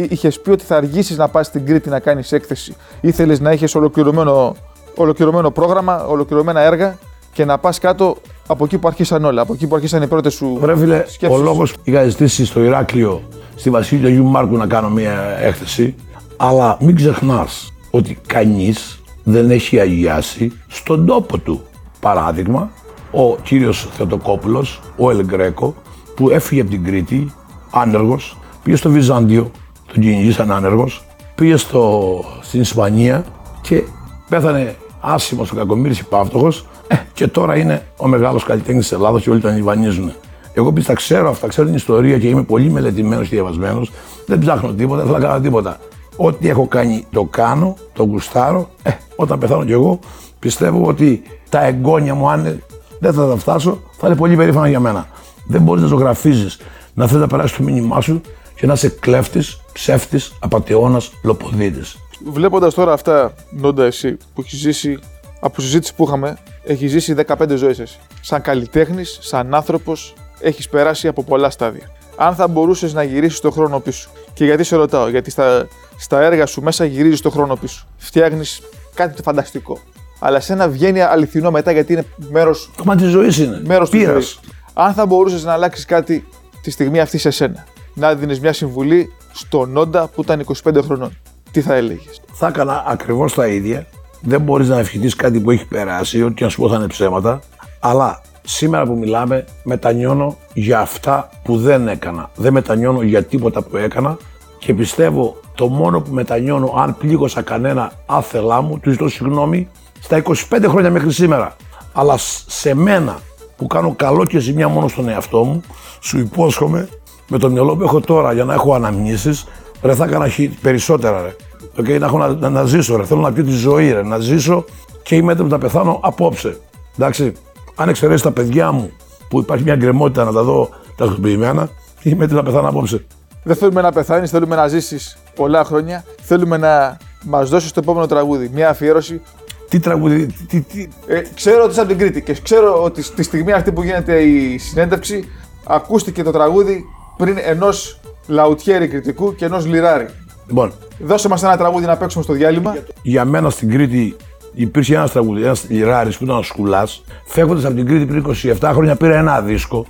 είχες 0.02 0.40
πει 0.40 0.50
ότι 0.50 0.64
θα 0.64 0.76
αργήσεις 0.76 1.16
να 1.16 1.28
πας 1.28 1.46
στην 1.46 1.66
Κρήτη 1.66 1.88
να 1.88 2.00
κάνεις 2.00 2.32
έκθεση; 2.32 2.76
Ήθελε 3.00 3.36
να 3.40 3.50
έχει 3.50 3.76
ολοκληρωμένο, 3.76 4.56
ολοκληρωμένο 4.96 5.50
πρόγραμμα, 5.50 6.06
ολοκληρωμένα 6.06 6.60
έργα 6.60 6.98
και 7.32 7.44
να 7.44 7.58
πας 7.58 7.78
κάτω 7.78 8.16
από 8.46 8.64
εκεί 8.64 8.78
που 8.78 8.88
αρχίσαν 8.88 9.24
όλα. 9.24 9.42
Από 9.42 9.52
εκεί 9.52 9.66
που 9.66 9.74
αρχίσαν 9.74 10.02
οι 10.02 10.06
πρώτες 10.06 10.34
σου 10.34 10.60
Ρε 10.64 10.76
φίλε, 10.76 11.04
σκέψεις; 11.06 11.40
ο 11.40 11.42
λόγος 11.42 11.74
είχα 11.82 12.08
ζητήσει 12.08 12.44
στο 12.44 12.62
Ηράκλειο, 12.62 13.22
στη 13.54 13.70
Βασίλεια 13.70 14.08
Αγίου 14.08 14.24
Μάρκου 14.24 14.56
να 14.56 14.66
κάνω 14.66 14.90
μια 14.90 15.36
έκθεση, 15.40 15.94
αλλά 16.36 16.76
μην 16.80 16.96
ξεχνάς 16.96 17.72
ότι 17.90 18.18
κανείς 18.26 19.00
δεν 19.22 19.50
έχει 19.50 19.80
αγιάσει 19.80 20.52
στον 20.66 21.06
τόπο 21.06 21.38
του. 21.38 21.60
Παράδειγμα, 22.00 22.70
ο 23.10 23.36
κύριος 23.36 23.88
Θεοτοκόπουλος, 23.92 24.80
ο 24.96 25.10
Ελγκρέκο, 25.10 25.74
που 26.16 26.30
έφυγε 26.30 26.60
από 26.60 26.70
την 26.70 26.84
Κρήτη, 26.84 27.32
άνεργος, 27.70 28.36
πήγε 28.62 28.76
στο 28.76 28.90
Βυζάντιο, 28.90 29.50
τον 29.92 30.02
κυνηγήσαν 30.02 30.52
άνεργος, 30.52 31.04
πήγε 31.34 31.56
στο, 31.56 32.24
στην 32.40 32.60
Ισπανία 32.60 33.24
και 33.60 33.82
πέθανε 34.28 34.76
άσημο 35.00 35.46
ο 35.52 35.54
Κακομήρης 35.54 35.98
Υπάυτοχος 35.98 36.66
ε, 36.88 36.96
και 37.12 37.26
τώρα 37.26 37.56
είναι 37.56 37.82
ο 37.96 38.08
μεγάλος 38.08 38.44
καλλιτέχνης 38.44 38.88
της 38.88 38.92
Ελλάδος 38.92 39.22
και 39.22 39.30
όλοι 39.30 39.40
τον 39.40 39.54
λιβανίζουν. 39.54 40.12
Εγώ 40.52 40.68
επειδή 40.68 40.86
τα 40.86 40.94
ξέρω 40.94 41.30
αυτά, 41.30 41.48
ξέρω 41.48 41.66
την 41.66 41.76
ιστορία 41.76 42.18
και 42.18 42.28
είμαι 42.28 42.42
πολύ 42.42 42.70
μελετημένος 42.70 43.28
και 43.28 43.34
διαβασμένος, 43.34 43.92
δεν 44.26 44.38
ψάχνω 44.38 44.72
τίποτα, 44.72 45.02
δεν 45.02 45.12
θα 45.12 45.20
κάνω 45.20 45.40
τίποτα. 45.40 45.78
Ό,τι 46.16 46.48
έχω 46.48 46.66
κάνει 46.66 47.04
το 47.12 47.24
κάνω, 47.24 47.76
το 47.92 48.02
γουστάρω. 48.04 48.68
Ε, 48.82 48.90
όταν 49.16 49.38
πεθάνω 49.38 49.64
κι 49.64 49.72
εγώ, 49.72 49.98
πιστεύω 50.38 50.86
ότι 50.86 51.22
τα 51.48 51.64
εγγόνια 51.64 52.14
μου, 52.14 52.30
αν 52.30 52.62
δεν 52.98 53.12
θα 53.12 53.28
τα 53.28 53.36
φτάσω, 53.36 53.80
θα 53.98 54.06
είναι 54.06 54.16
πολύ 54.16 54.36
περήφανα 54.36 54.68
για 54.68 54.80
μένα. 54.80 55.06
Δεν 55.46 55.62
μπορείς 55.62 55.82
να 55.82 55.88
ζωγραφίζεις, 55.88 56.58
να 56.94 57.06
θες 57.06 57.20
να 57.20 57.26
περάσεις 57.26 57.56
το 57.56 57.62
μήνυμά 57.62 58.00
σου 58.00 58.20
και 58.56 58.66
να 58.66 58.72
είσαι 58.72 58.88
κλέφτης, 58.88 59.60
ψεύτης, 59.72 60.32
απαταιώνας, 60.40 61.10
λοποδίτη. 61.22 61.80
Βλέποντας 62.24 62.74
τώρα 62.74 62.92
αυτά, 62.92 63.34
Νόντα, 63.50 63.84
εσύ 63.84 64.16
που 64.34 64.40
έχεις 64.40 64.58
ζήσει 64.58 64.98
από 65.40 65.60
συζήτηση 65.60 65.94
που 65.94 66.04
είχαμε, 66.04 66.36
έχεις 66.64 66.90
ζήσει 66.90 67.14
15 67.14 67.56
ζωές 67.56 67.78
εσύ. 67.78 67.98
Σαν 68.20 68.42
καλλιτέχνης, 68.42 69.18
σαν 69.20 69.54
άνθρωπος, 69.54 70.14
έχεις 70.40 70.68
περάσει 70.68 71.08
από 71.08 71.22
πολλά 71.22 71.50
στάδια. 71.50 71.90
Αν 72.16 72.34
θα 72.34 72.48
μπορούσες 72.48 72.92
να 72.92 73.02
γυρίσεις 73.02 73.40
το 73.40 73.50
χρόνο 73.50 73.80
πίσω. 73.80 74.08
Και 74.34 74.44
γιατί 74.44 74.64
σε 74.64 74.76
ρωτάω, 74.76 75.08
Γιατί 75.08 75.30
στα, 75.30 75.68
στα 75.96 76.20
έργα 76.20 76.46
σου 76.46 76.62
μέσα 76.62 76.84
γυρίζεις 76.84 77.20
το 77.20 77.30
χρόνο 77.30 77.56
πίσω. 77.56 77.86
Φτιάχνεις 77.96 78.60
κάτι 78.94 79.22
φανταστικό. 79.22 79.78
Αλλά 80.18 80.40
σε 80.40 80.52
ένα 80.52 80.68
βγαίνει 80.68 81.00
αληθινό 81.00 81.50
μετά 81.50 81.72
γιατί 81.72 81.92
είναι 81.92 82.04
μέρο. 82.30 82.54
Κομμάτι 82.76 83.02
της 83.02 83.10
ζωής 83.10 83.38
είναι. 83.38 83.60
Μέρος 83.64 83.90
της 83.90 83.98
Πείρας. 84.00 84.12
ζωής. 84.12 84.40
Αν 84.74 84.92
θα 84.94 85.06
μπορούσες 85.06 85.44
να 85.44 85.52
αλλάξεις 85.52 85.84
κάτι 85.84 86.26
τη 86.62 86.70
στιγμή 86.70 87.00
αυτή 87.00 87.18
σε 87.18 87.30
σένα, 87.30 87.64
να 87.98 88.14
δίνεις 88.14 88.40
μια 88.40 88.52
συμβουλή 88.52 89.12
στον 89.32 89.70
Νόντα 89.70 90.08
που 90.14 90.22
ήταν 90.22 90.44
25 90.64 90.82
χρονών, 90.84 91.16
τι 91.50 91.60
θα 91.60 91.74
έλεγες; 91.74 92.20
Θα 92.32 92.46
έκανα 92.46 92.84
ακριβώς 92.86 93.34
τα 93.34 93.46
ίδια. 93.46 93.86
Δεν 94.20 94.40
μπορείς 94.40 94.68
να 94.68 94.78
ευχηθείς 94.78 95.14
κάτι 95.16 95.40
που 95.40 95.50
έχει 95.50 95.66
περάσει, 95.66 96.22
ό,τι 96.22 96.42
να 96.42 96.48
σου 96.48 96.60
πω 96.60 96.68
θα 96.68 96.76
είναι 96.76 96.86
ψέματα. 96.86 97.40
Αλλά 97.80 98.20
σήμερα 98.42 98.84
που 98.84 98.96
μιλάμε, 98.96 99.44
μετανιώνω 99.64 100.36
για 100.54 100.80
αυτά 100.80 101.28
που 101.44 101.58
δεν 101.58 101.88
έκανα. 101.88 102.30
Δεν 102.36 102.52
μετανιώνω 102.52 103.02
για 103.02 103.22
τίποτα 103.24 103.62
που 103.62 103.76
έκανα 103.76 104.16
και 104.58 104.74
πιστεύω 104.74 105.36
το 105.54 105.66
μόνο 105.68 106.00
που 106.00 106.12
μετανιώνω, 106.12 106.74
αν 106.76 106.96
πλήγωσα 106.96 107.42
κανένα 107.42 107.92
άθελά 108.06 108.60
μου, 108.60 108.78
του 108.78 108.90
ζητώ 108.90 109.08
συγγνώμη 109.08 109.68
στα 110.00 110.22
25 110.22 110.34
χρόνια 110.68 110.90
μέχρι 110.90 111.12
σήμερα. 111.12 111.56
Αλλά 111.92 112.16
σ- 112.16 112.44
σε 112.50 112.74
μένα 112.74 113.18
που 113.56 113.66
κάνω 113.66 113.94
καλό 113.96 114.24
και 114.24 114.38
ζημιά 114.38 114.68
μόνο 114.68 114.88
στον 114.88 115.08
εαυτό 115.08 115.44
μου, 115.44 115.60
σου 116.00 116.18
υπόσχομαι 116.18 116.88
με 117.28 117.38
το 117.38 117.50
μυαλό 117.50 117.76
που 117.76 117.82
έχω 117.82 118.00
τώρα 118.00 118.32
για 118.32 118.44
να 118.44 118.54
έχω 118.54 118.74
αναμνήσεις, 118.74 119.46
ρε 119.82 119.94
θα 119.94 120.04
έκανα 120.04 120.28
χι- 120.28 120.60
περισσότερα 120.60 121.22
ρε. 121.22 121.36
Okay, 121.80 121.98
να, 121.98 122.06
έχω 122.06 122.18
να, 122.18 122.28
να, 122.28 122.50
να 122.50 122.64
ζήσω 122.64 122.96
ρε, 122.96 123.04
θέλω 123.04 123.20
να 123.20 123.32
πιω 123.32 123.44
τη 123.44 123.50
ζωή 123.50 123.92
ρε, 123.92 124.02
να 124.02 124.18
ζήσω 124.18 124.64
και 125.02 125.14
είμαι 125.14 125.32
έτοιμος 125.32 125.50
να 125.50 125.58
πεθάνω 125.58 125.98
απόψε. 126.02 126.60
Εντάξει, 126.98 127.32
αν 127.74 127.88
εξαιρέσεις 127.88 128.22
τα 128.22 128.30
παιδιά 128.30 128.72
μου 128.72 128.90
που 129.28 129.38
υπάρχει 129.38 129.64
μια 129.64 129.76
γκρεμότητα 129.76 130.24
να 130.24 130.32
τα 130.32 130.42
δω 130.42 130.68
τα 130.96 131.04
χρησιμοποιημένα, 131.04 131.68
είμαι 132.02 132.24
έτοιμος 132.24 132.42
να 132.44 132.50
πεθάνω 132.50 132.68
απόψε. 132.68 133.06
Δεν 133.42 133.56
θέλουμε 133.56 133.80
να 133.80 133.92
πεθάνεις, 133.92 134.30
θέλουμε 134.30 134.56
να 134.56 134.68
ζήσεις 134.68 135.16
πολλά 135.34 135.64
χρόνια. 135.64 136.04
Θέλουμε 136.22 136.56
να 136.56 136.96
μας 137.24 137.48
δώσεις 137.48 137.72
το 137.72 137.80
επόμενο 137.82 138.06
τραγούδι. 138.06 138.50
Μια 138.52 138.68
αφιέρωση. 138.68 139.20
Τι 139.68 139.80
τραγούδι, 139.80 140.26
τι, 140.48 140.60
τι, 140.60 140.88
Ε, 141.06 141.22
ξέρω 141.34 141.62
ότι 141.62 141.70
είσαι 141.70 141.80
από 141.80 141.88
την 141.88 141.98
Κρήτη 141.98 142.22
και 142.22 142.36
ξέρω 142.42 142.82
ότι 142.82 143.02
στη 143.02 143.22
στιγμή 143.22 143.52
αυτή 143.52 143.72
που 143.72 143.82
γίνεται 143.82 144.20
η 144.20 144.58
συνέντευξη 144.58 145.28
ακούστηκε 145.66 146.22
το 146.22 146.30
τραγούδι 146.30 146.84
πριν 147.16 147.36
ενός 147.44 148.00
λαουτιέρη 148.26 148.88
κριτικού 148.88 149.34
και 149.34 149.44
ενός 149.44 149.66
λιράρη. 149.66 150.06
Λοιπόν, 150.46 150.72
Δώσε 150.98 151.28
μας 151.28 151.42
ένα 151.42 151.56
τραγούδι 151.56 151.86
να 151.86 151.96
παίξουμε 151.96 152.24
στο 152.24 152.32
διάλειμμα. 152.32 152.76
για 153.02 153.24
μένα 153.24 153.50
στην 153.50 153.70
Κρήτη 153.70 154.16
υπήρχε 154.54 154.94
ένας 154.94 155.12
τραγούδι, 155.12 155.42
ένας 155.42 155.64
λιράρης 155.68 156.16
που 156.18 156.24
ήταν 156.24 156.36
ο 156.36 156.42
Σκουλάς. 156.42 157.04
Φεύγοντας 157.26 157.64
από 157.64 157.74
την 157.74 157.86
Κρήτη 157.86 158.04
πριν 158.06 158.24
27 158.60 158.70
χρόνια, 158.72 158.96
πήρα 158.96 159.16
ένα 159.18 159.40
δίσκο 159.40 159.86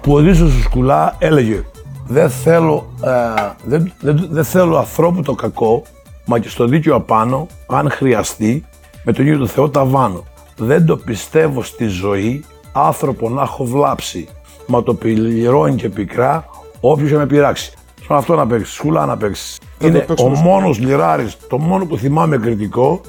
που 0.00 0.12
ο 0.12 0.20
δίσκος 0.20 0.50
του 0.54 0.62
Σκουλά 0.62 1.16
έλεγε 1.18 1.62
δεν 2.08 2.30
θέλω, 2.30 2.92
ε, 3.04 3.08
δεν, 3.64 3.92
δεν, 4.00 4.28
δεν 4.30 4.44
θέλω 4.44 4.76
ανθρώπου 4.78 5.22
το 5.22 5.34
κακό, 5.34 5.82
μα 6.30 6.38
και 6.38 6.48
στο 6.48 6.66
δίκαιο 6.66 6.94
απάνω, 6.94 7.46
αν 7.66 7.90
χρειαστεί, 7.90 8.64
με 9.04 9.12
τον 9.12 9.26
ίδιο 9.26 9.38
το 9.38 9.46
Θεό 9.46 9.68
τα 9.70 9.84
βάνω. 9.84 10.24
Δεν 10.56 10.86
το 10.86 10.96
πιστεύω 10.96 11.62
στη 11.62 11.86
ζωή, 11.86 12.44
άνθρωπο 12.72 13.28
να 13.28 13.42
έχω 13.42 13.64
βλάψει, 13.64 14.28
μα 14.66 14.82
το 14.82 14.94
πληρώνει 14.94 15.74
και 15.74 15.88
πικρά 15.88 16.44
όποιος 16.80 17.10
με 17.10 17.26
πειράξει. 17.26 17.72
Στον 18.02 18.16
αυτό 18.16 18.34
να 18.34 18.46
παίξεις, 18.46 18.74
σκουλά 18.74 19.06
να 19.06 19.16
παίξεις. 19.16 19.58
το 19.78 19.86
Είναι 19.86 19.98
ο 19.98 20.04
παίξουμε 20.04 20.34
στο- 20.36 20.44
μόνος 20.44 20.78
λιράρης, 20.78 21.36
το 21.48 21.58
μόνο 21.58 21.86
που 21.86 21.96
θυμάμαι 21.96 22.36
κριτικό 22.36 23.00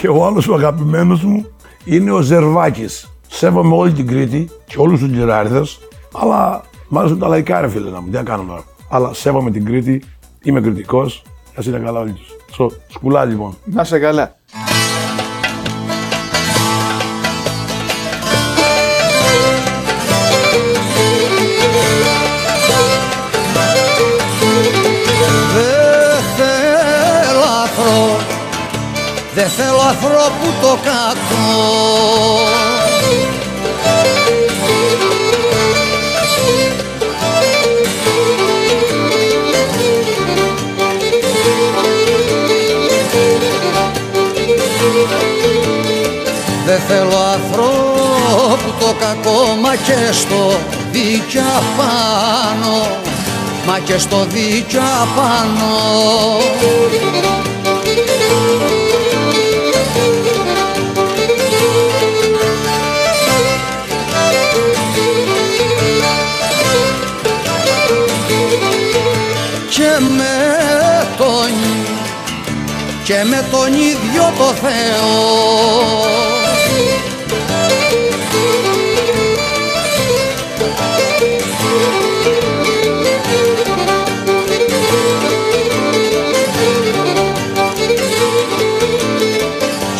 και 0.00 0.08
ο 0.08 0.24
άλλος 0.26 0.48
ο 0.48 0.54
αγαπημένος 0.54 1.22
μου 1.24 1.46
είναι 1.84 2.12
ο 2.12 2.20
Ζερβάκης. 2.20 3.12
Σέβομαι 3.28 3.74
όλη 3.74 3.92
την 3.92 4.06
Κρήτη 4.06 4.48
και 4.66 4.74
όλους 4.78 5.00
τους 5.00 5.08
λιράριδες, 5.08 5.78
αλλά 6.22 6.62
μ' 6.88 6.98
αρέσουν 6.98 7.18
τα 7.18 7.28
λαϊκά 7.28 7.60
ρε 7.60 7.68
φίλε 7.68 7.90
να 7.90 8.00
μου, 8.00 8.06
τι 8.08 8.16
να 8.16 8.22
κάνουμε 8.22 8.48
τώρα. 8.48 8.64
Αλλά 8.90 9.14
σέβομαι 9.14 9.50
την 9.50 9.64
Κρήτη, 9.64 10.02
είμαι 10.42 10.60
κριτικός, 10.60 11.22
ας 11.54 11.66
είναι 11.66 11.78
καλά 11.78 12.00
όλοι 12.00 12.12
τους. 12.12 12.36
Στο 12.50 12.70
σκουλά 12.88 13.24
λοιπόν. 13.24 13.58
Να 13.64 13.84
σε 13.84 13.98
καλά. 13.98 14.36
Δεν 25.54 26.22
θέλω 26.36 27.44
αφρό 27.64 28.16
Δεν 29.34 29.48
θέλω 29.48 29.80
ανθρώπου 29.88 30.46
το 30.62 30.78
κακό 30.84 32.38
θέλω 46.88 47.18
ανθρώπου 47.34 48.70
το 48.80 48.94
κακό 49.00 49.54
Μα 49.62 49.76
και 49.76 50.12
στο 50.12 50.58
δίκιο 50.92 51.42
απάνω 51.42 52.86
Μα 53.66 53.78
και 53.78 53.98
στο 53.98 54.26
δίκιο 54.28 54.80
απάνω 55.02 55.76
Και 69.70 70.04
με 70.16 70.36
τον 71.16 71.50
και 73.04 73.24
με 73.24 73.44
τον 73.50 73.72
ίδιο 73.72 74.32
το 74.38 74.44
Θεό 74.44 76.47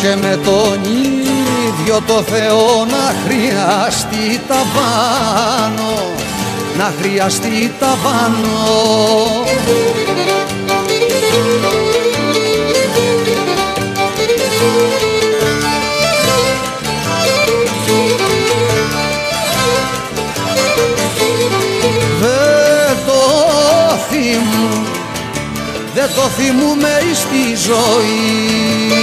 και 0.09 0.15
με 0.15 0.39
τον 0.45 0.83
ίδιο 0.83 2.01
το 2.07 2.21
Θεό 2.21 2.85
να 2.85 3.13
χρειαστεί 3.25 4.41
τα 4.47 4.55
πάνω 4.73 6.13
να 6.77 6.93
χρειαστεί 6.99 7.73
τα 7.79 7.97
πάνω 8.03 8.47
Δεν 22.19 22.97
το 23.05 23.21
θυμού 24.09 24.85
δεν 25.93 26.09
το 26.15 26.21
θυμούμε 26.21 26.99
στη 27.13 27.55
ζωή 27.55 28.98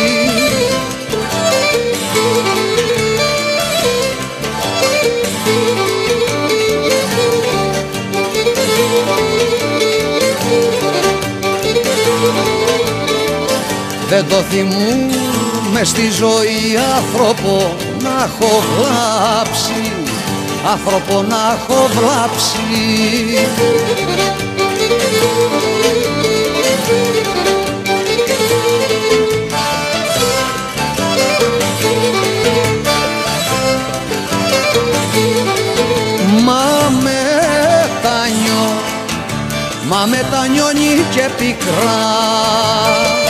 Δεν 14.08 14.28
το 14.28 14.36
θυμούμε 14.36 15.84
στη 15.84 16.10
ζωή 16.10 16.76
άνθρωπο 16.96 17.76
να 18.02 18.24
έχω 18.24 18.62
βλάψει 18.78 19.92
Άνθρωπο 20.70 21.22
να 21.22 21.36
έχω 21.52 21.88
βλάψει. 21.92 22.56
Μα 36.44 36.90
μετανιώ, 37.02 38.64
μα 39.88 40.06
μετανιώνει 40.06 41.04
και 41.10 41.30
πικρά. 41.36 43.25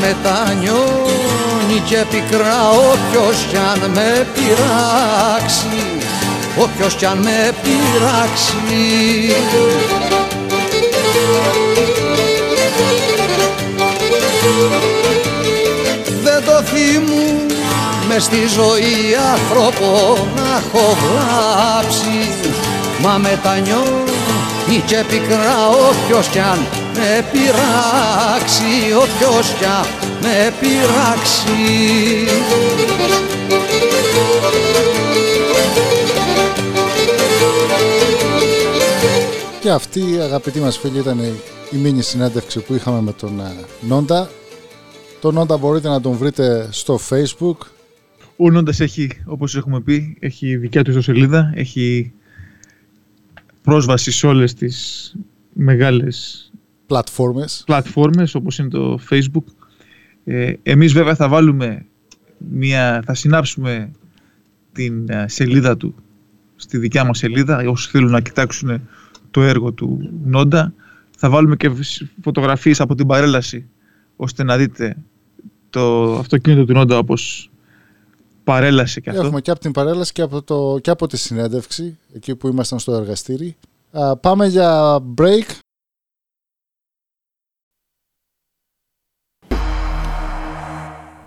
Μετανιώνει 0.00 1.80
και 1.84 2.04
πικρά 2.10 2.70
όποιος 2.70 3.46
κι 3.50 3.56
αν 3.56 3.90
με 3.90 4.26
πειράξει 4.34 6.00
Όποιος 6.58 6.94
κι 6.94 7.06
αν 7.06 7.18
με 7.18 7.54
πειράξει. 7.62 9.34
Δεν 16.22 16.44
το 16.44 16.62
θυμούν 16.62 17.50
με 18.08 18.18
στη 18.18 18.46
ζωή 18.46 19.16
άνθρωπο 19.32 20.18
να 20.36 20.42
έχω 20.56 20.96
βλάψει 21.00 22.32
Μα 23.02 23.18
μετανιώνει 23.18 24.82
και 24.86 25.04
πικρά 25.08 25.68
όποιος 25.68 26.26
κι 26.26 26.38
αν 26.38 26.79
με 27.00 27.24
πειράξει 27.32 28.92
Όποιος 28.94 29.52
κι 29.58 29.64
αν 29.64 29.86
με 30.22 30.52
πειράξει 30.60 31.50
Και 39.60 39.70
αυτή 39.70 40.00
αγαπητοί 40.20 40.60
μας 40.60 40.78
φίλοι 40.78 40.98
ήταν 40.98 41.18
η 41.70 41.76
μίνι 41.76 42.02
συνέντευξη 42.02 42.60
που 42.60 42.74
είχαμε 42.74 43.00
με 43.00 43.12
τον 43.12 43.40
ε, 43.40 43.52
Νόντα. 43.80 44.30
Τον 45.20 45.34
Νόντα 45.34 45.56
μπορείτε 45.56 45.88
να 45.88 46.00
τον 46.00 46.12
βρείτε 46.12 46.68
στο 46.70 46.98
facebook. 47.10 47.56
Ο 48.36 48.50
Νόντας 48.50 48.80
έχει, 48.80 49.10
όπως 49.24 49.56
έχουμε 49.56 49.80
πει, 49.80 50.16
έχει 50.20 50.56
δικιά 50.56 50.84
του 50.84 50.90
ιστοσελίδα, 50.90 51.52
έχει 51.54 52.12
πρόσβαση 53.62 54.10
σε 54.10 54.26
όλες 54.26 54.54
τις 54.54 55.14
μεγάλες 55.52 56.49
πλατφόρμες, 56.90 57.62
πλατφόρμες 57.66 58.34
όπως 58.34 58.58
είναι 58.58 58.68
το 58.68 58.98
facebook. 59.10 59.44
Ε, 60.24 60.52
εμείς 60.62 60.92
βέβαια 60.92 61.14
θα 61.14 61.28
βάλουμε 61.28 61.86
μια, 62.38 63.02
θα 63.04 63.14
συνάψουμε 63.14 63.90
την 64.72 65.10
ε, 65.10 65.28
σελίδα 65.28 65.76
του 65.76 65.94
στη 66.56 66.78
δικιά 66.78 67.04
μας 67.04 67.18
σελίδα, 67.18 67.68
όσοι 67.68 67.90
θέλουν 67.90 68.10
να 68.10 68.20
κοιτάξουν 68.20 68.88
το 69.30 69.42
έργο 69.42 69.72
του 69.72 70.10
Νόντα. 70.24 70.72
Θα 71.16 71.30
βάλουμε 71.30 71.56
και 71.56 71.70
φωτογραφίες 72.22 72.80
από 72.80 72.94
την 72.94 73.06
παρέλαση, 73.06 73.68
ώστε 74.16 74.42
να 74.42 74.56
δείτε 74.56 74.96
το 75.70 76.14
αυτοκίνητο 76.18 76.64
του 76.64 76.72
Νόντα 76.72 76.98
όπως 76.98 77.50
παρέλασε 78.44 79.00
και 79.00 79.10
αυτό. 79.10 79.22
Έχουμε 79.22 79.40
και 79.40 79.50
από 79.50 79.60
την 79.60 79.72
παρέλαση 79.72 80.12
και 80.12 80.22
από, 80.22 80.42
το, 80.42 80.78
και 80.82 80.90
από 80.90 81.06
τη 81.06 81.16
συνέντευξη, 81.16 81.98
εκεί 82.12 82.34
που 82.36 82.48
ήμασταν 82.48 82.78
στο 82.78 82.92
εργαστήρι. 82.92 83.56
Α, 83.90 84.16
πάμε 84.16 84.46
για 84.46 84.98
break. 85.16 85.58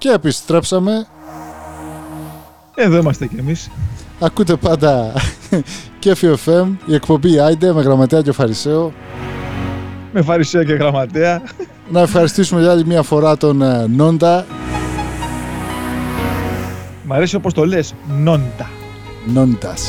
Και 0.04 0.10
επιστρέψαμε. 0.10 1.08
Εδώ 2.76 2.98
είμαστε 2.98 3.28
κι 3.28 3.36
εμείς. 3.39 3.70
Ακούτε 4.20 4.56
πάντα 4.56 5.13
και 6.00 6.16
FM, 6.22 6.68
η 6.86 6.94
εκπομπή 6.94 7.39
Άιντε 7.39 7.74
με 7.74 7.82
γραμματέα 7.82 8.22
και 8.22 8.32
φαρισαίο. 8.32 8.94
Με 10.13 10.22
φαρισαίο 10.22 10.63
και 10.63 10.74
γραμματέα. 10.74 11.42
Να 11.89 12.02
ευχαριστήσουμε 12.02 12.62
για 12.62 12.72
άλλη 12.72 12.86
μια 12.86 13.02
φορά 13.02 13.38
τον 13.38 13.62
ε, 13.62 13.88
Νόντα. 13.88 14.46
Μ' 17.04 17.13
αρέσει 17.13 17.36
όπως 17.36 17.54
το 17.54 17.66
λες, 17.66 17.94
Νόντα. 18.20 18.70
Νόντας. 19.26 19.88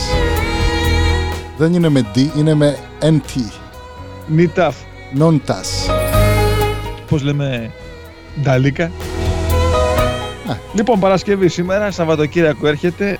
Δεν 1.56 1.74
είναι 1.74 1.88
με 1.88 2.06
D, 2.14 2.18
είναι 2.36 2.54
με 2.54 2.76
NT. 3.00 3.40
Νίταφ. 4.26 4.76
Νόντας. 5.14 5.88
Πώς 7.08 7.22
λέμε, 7.22 7.70
Νταλίκα. 8.42 8.90
Λοιπόν, 10.74 11.00
Παρασκευή 11.00 11.48
σήμερα, 11.48 11.90
Σαββατοκύριακο 11.90 12.66
έρχεται. 12.66 13.18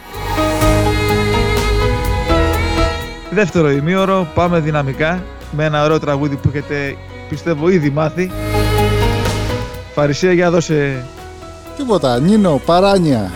Δεύτερο 3.30 3.70
ημίωρο, 3.70 4.28
πάμε 4.34 4.60
δυναμικά 4.60 5.24
με 5.50 5.64
ένα 5.64 5.84
ωραίο 5.84 5.98
τραγούδι 5.98 6.36
που 6.36 6.48
έχετε 6.48 6.96
πιστεύω 7.28 7.68
ήδη 7.68 7.90
μάθει. 7.90 8.30
Φαρισία 9.94 10.32
για 10.32 10.50
δώσε... 10.50 11.04
Τίποτα, 11.76 12.20
Νίνο, 12.20 12.60
παράνια. 12.64 13.30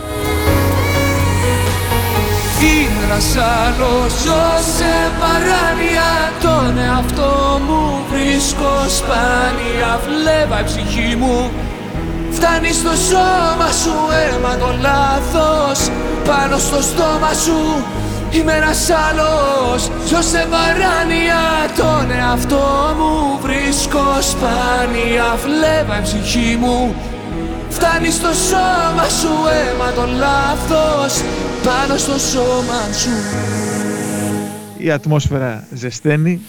Είμαι 2.61 3.03
ένας 3.03 3.35
άλλος, 3.35 4.11
ζω 4.11 4.69
σε 4.75 4.93
παράνοια 5.19 6.09
Τον 6.41 6.77
εαυτό 6.77 7.59
μου 7.67 8.03
βρίσκω 8.11 8.71
σπάνια 8.87 9.99
Βλέπα 10.05 10.61
η 10.61 10.63
ψυχή 10.63 11.15
μου 11.15 11.51
Φτάνει 12.41 12.71
στο 12.71 12.89
σώμα 13.09 13.71
σου 13.81 13.95
αίμα 14.19 14.57
το 14.57 14.75
λάθος. 14.81 15.89
Πάνω 16.25 16.57
στο 16.57 16.81
στόμα 16.81 17.33
σου 17.33 17.83
Είμαι 18.31 18.53
ένας 18.53 18.89
άλλος. 18.89 19.91
Ζω 20.07 20.21
σε 20.21 20.47
παράνοια 20.51 21.43
Τον 21.77 22.11
εαυτό 22.11 22.95
μου 22.97 23.39
βρίσκω 23.41 24.21
σπάνια. 24.21 25.37
Βλέπα 25.45 25.99
η 25.99 26.01
ψυχή 26.01 26.57
μου. 26.59 26.95
Φτάνει 27.69 28.09
στο 28.09 28.29
σώμα 28.49 29.07
σου 29.19 29.33
αίμα 29.55 29.91
το 29.91 30.05
λάθος. 30.17 31.21
Πάνω 31.63 31.97
στο 31.97 32.19
σώμα 32.19 32.81
σου. 32.99 33.09
Η 34.77 34.91
ατμόσφαιρα 34.91 35.63
ζεσταίνει. 35.73 36.41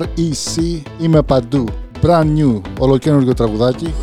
R-E-C, 0.00 0.80
είμαι 0.98 1.22
παντού. 1.22 1.64
Brand 2.02 2.24
new, 2.38 2.60
ολοκένουργιο 2.78 3.34
τραγουδάκι. 3.34 3.94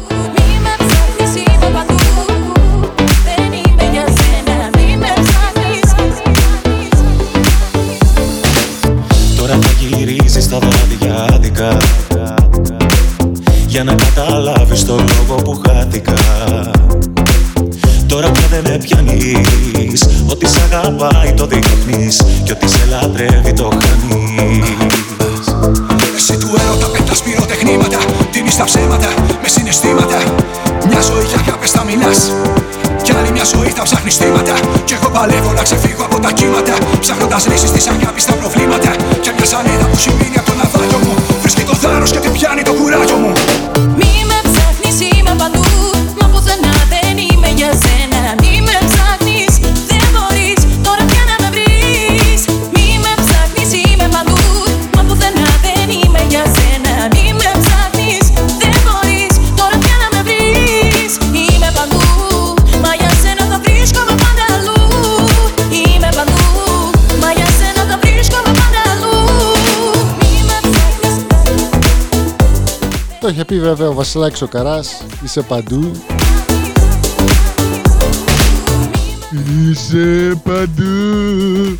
Τώρα 9.38 9.54
θα 9.54 9.70
γυρίζεις 9.80 10.50
τα 10.50 10.60
βράδια 10.60 11.34
άδικα 11.34 11.78
Για 13.68 13.84
να 13.84 13.96
καταλάβεις 13.96 14.86
το 14.86 14.96
λόγο 14.96 15.42
που 15.42 15.62
χάθηκα. 15.66 16.14
Τώρα 18.08 18.32
πια 18.32 18.48
δεν 18.52 18.62
με 18.72 18.78
πιάνεις. 18.78 20.08
Ότι 20.28 20.48
σ' 20.48 20.58
αγαπάει 20.72 21.34
το 21.34 21.48
δείχνεις. 21.48 22.22
Κι 22.44 22.52
ότι 22.52 22.70
σε 22.70 22.86
λατρεύει 22.90 23.54
το 23.54 23.70
χάνεις 23.70 25.13
Εσύ 26.16 26.38
του 26.38 26.50
έρωτα 26.62 26.88
πετάς 26.94 27.22
πυροτεχνήματα 27.24 27.98
Τιμής 28.32 28.56
τα 28.56 28.64
ψέματα 28.64 29.10
με 29.42 29.48
συναισθήματα. 29.48 30.18
Μια 30.90 31.02
ζωή 31.02 31.26
για 31.44 31.56
θα 31.76 31.84
μιλάς 31.84 32.32
Κι 33.04 33.12
άλλη 33.18 33.32
μια 33.32 33.44
ζωή 33.54 33.72
θα 33.78 33.84
ψάχνεις 33.84 34.16
θύματα. 34.16 34.56
Κι 34.88 34.94
εγώ 34.94 35.10
παλεύω 35.10 35.52
να 35.52 35.64
ξεφύγω 35.68 36.04
από 36.04 36.20
τα 36.20 36.32
κύματα 36.32 36.74
Ψάχνοντας 37.00 37.48
λύσεις 37.48 37.72
της 37.72 37.88
αγάπης 37.88 38.24
στα 38.24 38.34
προβλήματα. 38.34 38.92
Κι 39.24 39.32
μια 39.38 39.46
σανίδα 39.46 39.86
που 39.90 39.98
έχει 40.00 40.12
μείνει 40.20 40.38
από 40.42 40.48
το 40.52 40.56
ναυάγιο 40.60 41.00
μου 41.06 41.14
Βρίσκει 41.42 41.64
το 41.70 41.76
θάρρος 41.82 42.12
και 42.12 42.20
την 42.20 42.32
πιάνει 42.32 42.62
το 42.62 42.74
κουράγιο 42.74 43.13
πει 73.54 73.60
βέβαια 73.60 73.88
ο 73.88 73.94
Βασιλάκης 73.94 74.42
ο 74.42 74.48
Καράς, 74.48 75.04
είσαι 75.24 75.42
παντού. 75.42 75.92
Είσαι 79.70 80.42
παντού. 80.44 81.80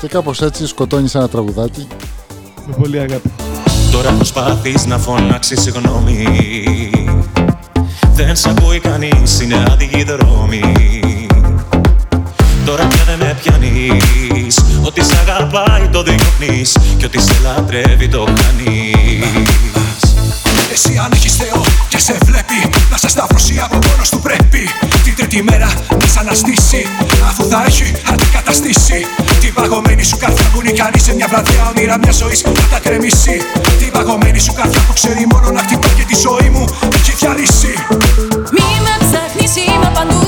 Και 0.00 0.08
κάπως 0.08 0.42
έτσι 0.42 0.66
σκοτώνεις 0.66 1.14
ένα 1.14 1.28
τραγουδάκι. 1.28 1.86
Με 2.66 2.74
πολύ 2.80 2.98
αγάπη. 2.98 3.30
Τώρα 3.92 4.10
προσπαθείς 4.10 4.86
να 4.86 4.98
φωνάξεις 4.98 5.60
συγγνώμη 5.60 6.26
Δεν 8.14 8.36
σ' 8.36 8.46
ακούει 8.46 8.80
κανείς, 8.80 9.40
είναι 9.40 9.64
άδειοι 9.70 10.04
δρόμοι 10.04 10.60
Τώρα 12.66 12.86
πια 12.86 13.04
δεν 13.06 13.18
με 13.18 13.36
πιάνεις 13.42 14.58
Ότι 14.82 15.04
σ' 15.04 15.14
αγαπάει 15.22 15.88
το 15.88 16.02
διώχνεις 16.02 16.76
Κι 16.96 17.04
ότι 17.04 17.20
σε 17.20 17.34
λατρεύει 17.42 18.08
το 18.08 18.24
κάνεις. 18.24 20.14
Εσύ 20.72 21.00
αν 21.04 21.10
έχεις 21.12 21.34
Θεό 21.36 21.62
και 21.88 21.98
σε 21.98 22.18
βλέπει 22.24 22.60
Να 22.90 22.96
σε 22.96 23.08
σταυρώσει 23.08 23.60
από 23.64 23.78
μόνος 23.88 24.08
του 24.10 24.20
πρέπει. 24.20 24.68
Την 25.04 25.16
τρίτη 25.16 25.42
μέρα 25.42 25.68
να 26.00 26.06
σ' 26.06 26.16
αναστήσει 26.16 26.86
Αφού 27.28 27.44
θα 27.48 27.64
έχει 27.66 27.92
αντικαταστήσει. 28.12 29.06
Την 29.40 29.54
παγωμένη 29.54 30.02
σου 30.02 30.16
καρδιά 30.16 30.44
που 30.52 30.62
νικάνει 30.62 30.98
σε 30.98 31.14
μια 31.14 31.26
βραδιά 31.28 31.72
Όνειρα 31.76 31.98
μιας 31.98 32.16
ζωής 32.16 32.42
να 32.44 32.52
τα 32.70 32.78
κρεμίσει. 32.78 33.36
Την 33.78 33.90
παγωμένη 33.92 34.38
σου 34.38 34.52
καρδιά 34.52 34.80
που 34.86 34.92
ξέρει 34.92 35.26
μόνο 35.32 35.50
να 35.50 35.60
χτυπά 35.60 35.88
Και 35.96 36.04
τη 36.04 36.16
ζωή 36.16 36.48
μου 36.50 36.64
έχει 36.94 37.12
διαλύσει. 37.18 37.72
Μη 38.54 38.68
με 38.84 38.94
ψάχνεις, 39.06 39.56
είμαι 39.56 39.90
παντού 39.94 40.21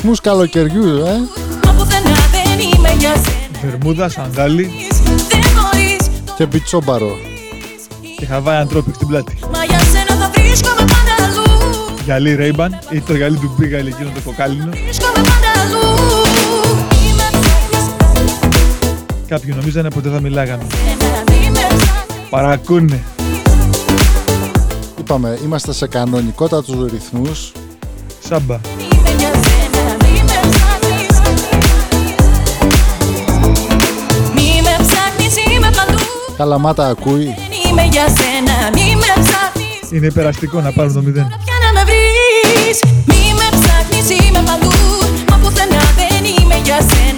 Ρυθμούς 0.00 0.20
καλοκαιριού, 0.20 0.96
ε. 0.96 1.12
Μα 1.64 1.72
πουθενά 1.72 2.14
δεν 2.32 2.58
είμαι 2.58 2.94
για 2.98 3.14
σένα 3.14 3.60
Βερμούδα, 3.62 4.08
σανδάλι 4.08 4.70
Δεν 5.28 5.40
μπορείς 5.54 6.10
Και 6.36 6.46
μπιτσόμπαρο. 6.46 7.10
και 8.16 8.26
Hawaii 8.26 8.66
Tropic 8.66 8.94
στην 8.94 9.06
πλάτη. 9.06 9.38
Μα 9.52 9.64
για 9.64 9.78
σένα 9.78 10.20
θα 10.20 10.30
βρίσκομαι 10.34 10.80
πάντα 10.80 11.24
αλλού 11.24 11.42
Γυαλί 12.04 12.36
Ray-Ban 12.40 12.94
ή 12.94 13.00
το 13.00 13.14
γυαλί 13.14 13.36
του 13.36 13.54
Μπίγαλη 13.58 13.86
εκείνο 13.86 14.10
το 14.14 14.20
κοκάλινο. 14.24 14.70
Βρίσκομαι 14.70 15.14
πάντα 15.14 15.60
αλλού 15.60 15.96
Κάποιοι 19.28 19.54
νομίζανε 19.56 19.90
ποτέ 19.90 20.08
θα 20.08 20.20
μιλάγαμε. 20.20 20.66
Παρακούνε. 22.30 23.02
Είπαμε, 24.98 25.38
είμαστε 25.44 25.72
σε 25.72 25.86
κανονικότατους 25.86 26.90
ρυθμούς. 26.90 27.52
Σάμπα. 28.28 28.60
Καλαμάτα 36.40 36.86
ακούει. 36.86 37.24
Δεν 37.24 37.70
είμαι 37.70 37.82
για 37.90 38.06
σένα 38.18 38.54
Μη 38.74 38.94
με 38.96 39.22
ψάχνεις, 39.22 39.90
Είναι 39.90 40.06
υπεραστικό 40.06 40.60
να 40.60 40.72
πάρουν 40.72 40.92
το 40.92 41.02
μηδέν. 41.02 41.26
πια 41.44 41.54
να 41.64 41.70
με 41.76 41.82
βρεις 41.88 42.78
Μη 43.08 43.22
με 43.38 43.48
ψάχνεις, 43.58 44.06
είμαι 44.18 44.42
παντού 44.48 44.72
Μα 45.30 45.36
πουθενά 45.42 45.82
δεν 46.00 46.22
είμαι 46.24 46.56
για 46.64 46.78
σένα 46.90 47.09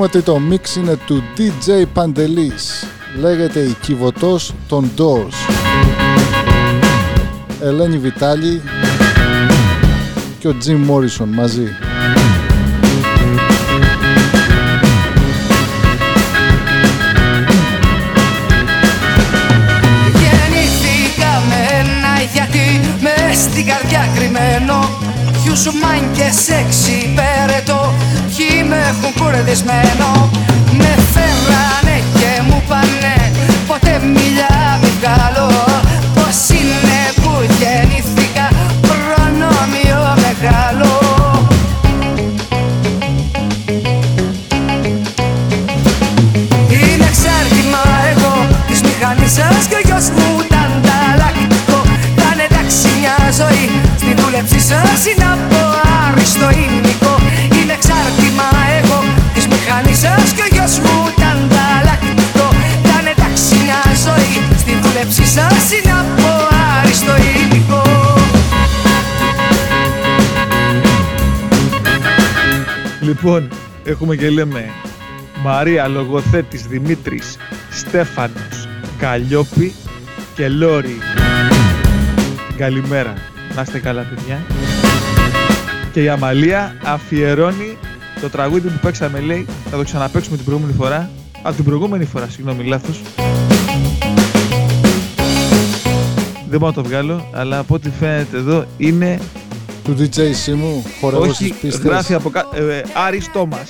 πούμε 0.00 0.12
ότι 0.14 0.22
το 0.22 0.40
mix 0.50 0.76
είναι 0.76 0.96
του 1.06 1.22
DJ 1.36 1.82
Παντελής. 1.92 2.86
Λέγεται 3.20 3.60
η 3.60 3.76
Κιβωτός 3.80 4.54
των 4.68 4.90
Doors. 4.98 5.52
Ελένη 7.62 7.98
Βιτάλη 7.98 8.62
και 10.38 10.48
ο 10.48 10.56
Jim 10.66 10.90
Morrison 10.90 11.26
μαζί. 11.26 11.68
Γεννήθηκα 20.20 21.42
με 21.48 21.78
ένα 21.78 22.20
γιατί 22.32 22.80
μες 23.00 23.38
στην 23.38 23.66
καρδιά 23.66 24.08
κρυμμένο 24.14 25.08
Ποιους 25.42 25.64
μάγκες 25.82 26.48
εξυπηρετώ 26.48 27.59
Ποιοι 27.59 27.59
με 28.70 28.76
έχουν 28.90 29.12
κουρδισμένο 29.18 30.30
Με 30.80 30.92
φέρανε 31.12 31.96
και 32.18 32.42
μου 32.46 32.62
πάνε 32.68 33.16
Ποτέ 33.66 34.00
μιλιά 34.14 34.78
μη 34.80 34.90
βγάλω. 34.98 35.50
Πως 36.14 36.38
είναι 36.58 36.98
που 37.22 37.32
γεννήθηκα 37.58 38.46
Προνόμιο 38.86 40.02
μεγάλο 40.24 40.79
ίσως 60.00 60.32
και 60.32 60.42
ο 60.42 60.46
γιος 60.54 60.78
μου 60.78 61.08
ήταν 61.16 61.36
ανταλλακτικό. 61.44 62.48
Ήταν 62.84 63.06
εντάξει 63.06 63.54
μια 63.64 63.82
ζωή 64.04 64.56
Στη 64.58 64.72
δουλέψη 64.82 65.26
σας 65.26 65.72
είναι 65.72 65.92
από 65.92 66.28
άριστο 66.78 67.12
υλικό. 67.16 67.82
Λοιπόν, 73.00 73.48
έχουμε 73.84 74.16
και 74.16 74.30
λέμε 74.30 74.70
Μαρία 75.42 75.88
Λογοθέτης 75.88 76.62
Δημήτρης 76.62 77.36
Στέφανος 77.70 78.68
Καλλιόπη 78.98 79.74
και 80.34 80.48
Λόρι. 80.48 80.98
Καλημέρα, 82.56 83.14
να 83.54 83.62
είστε 83.62 83.78
καλά 83.78 84.02
παιδιά. 84.02 84.42
Και 85.92 86.02
η 86.02 86.08
Αμαλία 86.08 86.76
αφιερώνει 86.84 87.69
το 88.20 88.28
τραγούδι 88.30 88.68
που 88.68 88.78
παίξαμε 88.82 89.20
λέει 89.20 89.46
Θα 89.70 89.76
το 89.76 89.82
ξαναπαίξουμε 89.84 90.36
την 90.36 90.44
προηγούμενη 90.44 90.76
φορά 90.78 91.10
Από 91.42 91.54
την 91.54 91.64
προηγούμενη 91.64 92.04
φορά, 92.04 92.26
συγγνώμη 92.30 92.64
λάθος 92.64 93.00
Δεν 96.48 96.58
μπορώ 96.58 96.66
να 96.76 96.82
το 96.82 96.88
βγάλω 96.88 97.26
Αλλά 97.32 97.58
από 97.58 97.74
ό,τι 97.74 97.90
φαίνεται 98.00 98.36
εδώ 98.36 98.64
είναι 98.76 99.20
Του 99.84 99.96
DJ 99.98 100.30
Σίμου, 100.34 100.84
χορεύω 101.00 101.24
στις 101.32 101.50
όχι, 101.50 101.54
πίστες. 101.60 101.80
γράφει 101.84 102.14
από 102.14 102.30
κάτω. 102.30 102.56
Ε, 102.62 102.82
Άρης 103.06 103.30
Τόμας. 103.32 103.68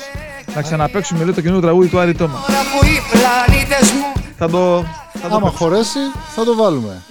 Να 0.54 0.62
ξαναπαίξουμε 0.62 1.24
λέει 1.24 1.32
το 1.34 1.40
καινούργιο 1.40 1.66
τραγούδι 1.68 1.88
του 1.88 1.98
Άρη 1.98 2.14
Τόμα. 2.14 2.38
Τώρα 2.46 2.58
που 2.58 2.86
οι 2.86 3.00
πλανήτες 3.10 3.90
μου 3.92 4.22
Θα 4.38 4.48
το. 4.50 4.84
Θα 5.22 5.28
το 5.28 5.34
Άμα 5.34 5.40
παίξω. 5.48 5.56
χωρέσει, 5.64 5.98
θα 6.34 6.44
το 6.44 6.54
βάλουμε. 6.56 7.02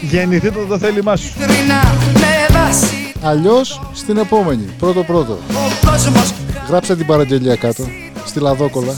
Γεννηθεί 0.00 0.50
το, 0.50 0.58
το 0.68 0.78
θέλημά 0.78 1.16
σου. 1.16 1.32
θρυνά 1.38 1.82
με 2.12 2.56
βάση 2.58 3.12
Αλλιώς 3.22 3.80
στην 3.94 4.16
επόμενη, 4.16 4.62
πρώτο 4.78 5.02
πρώτο. 5.02 5.32
ο 5.32 5.86
κόσμος 5.90 6.32
Γράψτε 6.68 6.96
την 6.96 7.06
παραγγελία 7.06 7.56
κάτω, 7.56 7.84
στη 8.26 8.40
λαδόκολα. 8.40 8.94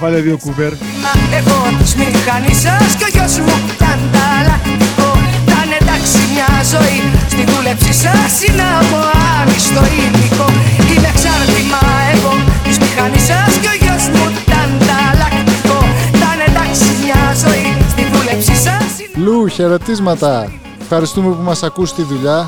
Βάλε 0.00 0.18
δύο 0.20 0.36
κουβέρ. 0.36 0.72
Μα 1.04 1.12
εγώ 1.38 1.58
της 1.78 1.94
μηχανής 1.94 2.58
σας 2.66 2.90
και 2.98 3.04
ο 3.08 3.10
γιος 3.14 3.34
μου 3.44 3.54
τανταλακτικό 3.82 5.10
Θα 5.48 5.58
είναι 5.64 5.76
εντάξει 5.80 6.18
μια 6.32 6.50
ζωή 6.72 7.00
στη 7.32 7.42
δούλεψη 7.50 7.92
σας 8.04 8.32
είναι 8.46 8.66
από 8.80 8.98
άριστο 9.38 9.82
υλικό 10.00 10.48
Είμαι 10.90 11.08
εξάρτημα 11.14 11.82
εγώ 12.14 12.32
της 12.64 12.76
μηχανής 12.82 13.24
σας 13.30 13.52
και 13.62 13.68
ο 13.74 13.76
γιος 13.82 14.04
μου 14.14 14.24
τανταλακτικό 14.52 15.78
Θα 16.20 16.28
είναι 16.34 16.46
εντάξει 16.52 16.88
μια 17.02 17.22
ζωή 17.44 17.68
στη 17.92 18.02
δούλεψη 18.12 18.54
σας 18.66 18.90
είναι 19.00 19.24
Λου, 19.24 19.46
χαιρετίσματα. 19.56 20.52
Ευχαριστούμε 20.82 21.28
που 21.34 21.42
μας 21.42 21.62
ακούς 21.62 21.88
στη 21.88 22.02
δουλειά. 22.02 22.38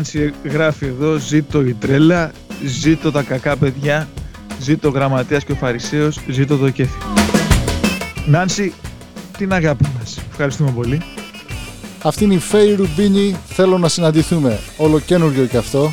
Η 0.00 0.02
Νάνση 0.02 0.32
γράφει 0.44 0.86
εδώ: 0.86 1.16
Ζήτω 1.16 1.62
η 1.62 1.74
τρέλα, 1.74 2.32
ζήτω 2.64 3.10
τα 3.10 3.22
κακά 3.22 3.56
παιδιά, 3.56 4.08
ζήτω 4.60 4.88
ο 4.88 4.90
γραμματέας 4.90 5.44
και 5.44 5.52
ο 5.52 5.54
Φαρισαίος, 5.54 6.18
ζήτω 6.28 6.56
το 6.56 6.70
κέφι. 6.70 6.98
Νάνση, 8.26 8.72
την 9.38 9.52
αγάπη 9.52 9.84
μας. 9.98 10.18
Ευχαριστούμε 10.30 10.70
πολύ. 10.70 11.02
Αυτή 12.02 12.24
είναι 12.24 12.34
η 12.34 12.38
Φέη 12.38 12.74
Ρουμπίνη. 12.74 13.36
Θέλω 13.46 13.78
να 13.78 13.88
συναντηθούμε. 13.88 14.58
Όλο 14.76 15.00
καινούριο 15.00 15.46
και 15.46 15.56
αυτό. 15.56 15.92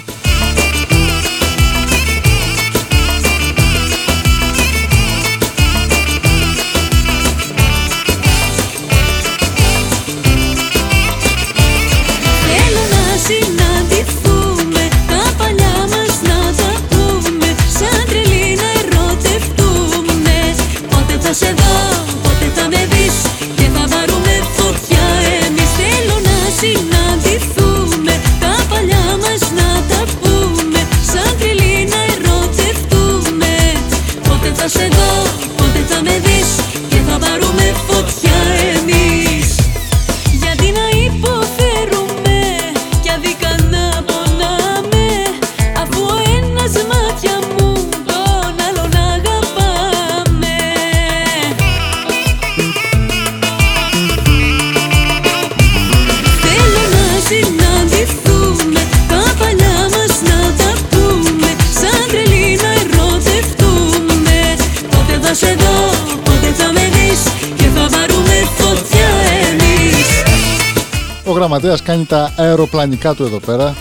Γραμματέας 71.47 71.81
κάνει 71.81 72.05
τα 72.05 72.33
αεροπλανικά 72.35 73.13
του 73.13 73.23
εδώ 73.23 73.39
πέρα. 73.39 73.75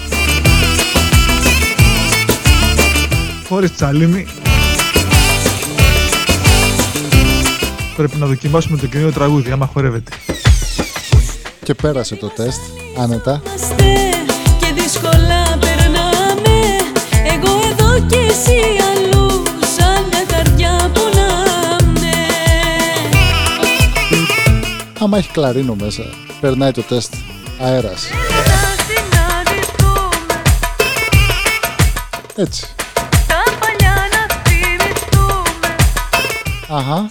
Χωρίς 3.49 3.75
τσαλίμι. 3.75 4.27
Πρέπει 7.97 8.17
να 8.17 8.27
δοκιμάσουμε 8.27 8.77
το 8.77 8.87
καινούριο 8.87 9.13
τραγούδι, 9.13 9.51
άμα 9.51 9.67
χορεύεται. 9.73 10.11
Και 11.63 11.75
πέρασε 11.75 12.15
το 12.15 12.27
τεστ, 12.27 12.61
άνετα. 12.99 13.43
Είμαστε 13.45 13.85
και 14.59 14.83
δύσκολα 14.83 15.59
περνάμε 15.61 16.59
Εγώ 17.33 17.61
εδώ 17.71 18.07
και 18.07 18.17
εσύ 18.17 18.61
αλλού 18.91 19.43
Σαν 19.77 20.05
μια 20.11 20.25
καρδιά 20.29 20.91
πονάμε 20.95 22.13
Άμα 25.01 25.19
έχει 25.19 25.31
κλαρίνο 25.31 25.77
μέσα, 25.81 26.03
περνάει 26.41 26.71
το 26.71 26.83
τεστ 26.83 27.15
αέρας. 27.67 28.03
Έτσι. 32.39 32.67
Τα 33.27 33.43
παλιά 33.61 33.97
να 34.15 34.23
θυμηθούμε 34.45 35.71
Αχα. 36.69 37.09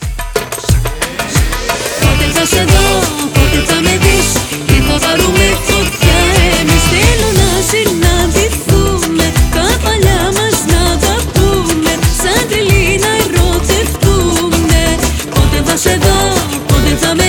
Πότε 2.02 2.26
θα 2.36 2.46
σε 2.46 2.64
δω, 2.74 2.88
πότε 3.34 3.60
θα 3.70 3.78
με 3.86 3.94
δεις 4.04 4.30
Και 4.68 4.80
θα 4.88 4.96
πάρουμε 5.06 5.46
φωτιά 5.68 6.20
εμείς 6.60 6.84
Θέλω 6.92 7.30
να 7.42 7.50
συναντηθούμε 7.72 9.26
Τα 9.56 9.66
παλιά 9.84 10.22
μας 10.38 10.58
να 10.72 10.84
τα 11.04 11.16
πούμε 11.34 11.94
Σαν 12.22 12.40
τρελή 12.50 12.88
να 13.04 13.12
ερωτευτούμε 13.24 14.82
Πότε 15.34 15.58
θα 15.66 15.76
σε 15.78 15.94
δω, 16.06 16.20
πότε 16.68 16.92
θα 17.02 17.12
με 17.20 17.25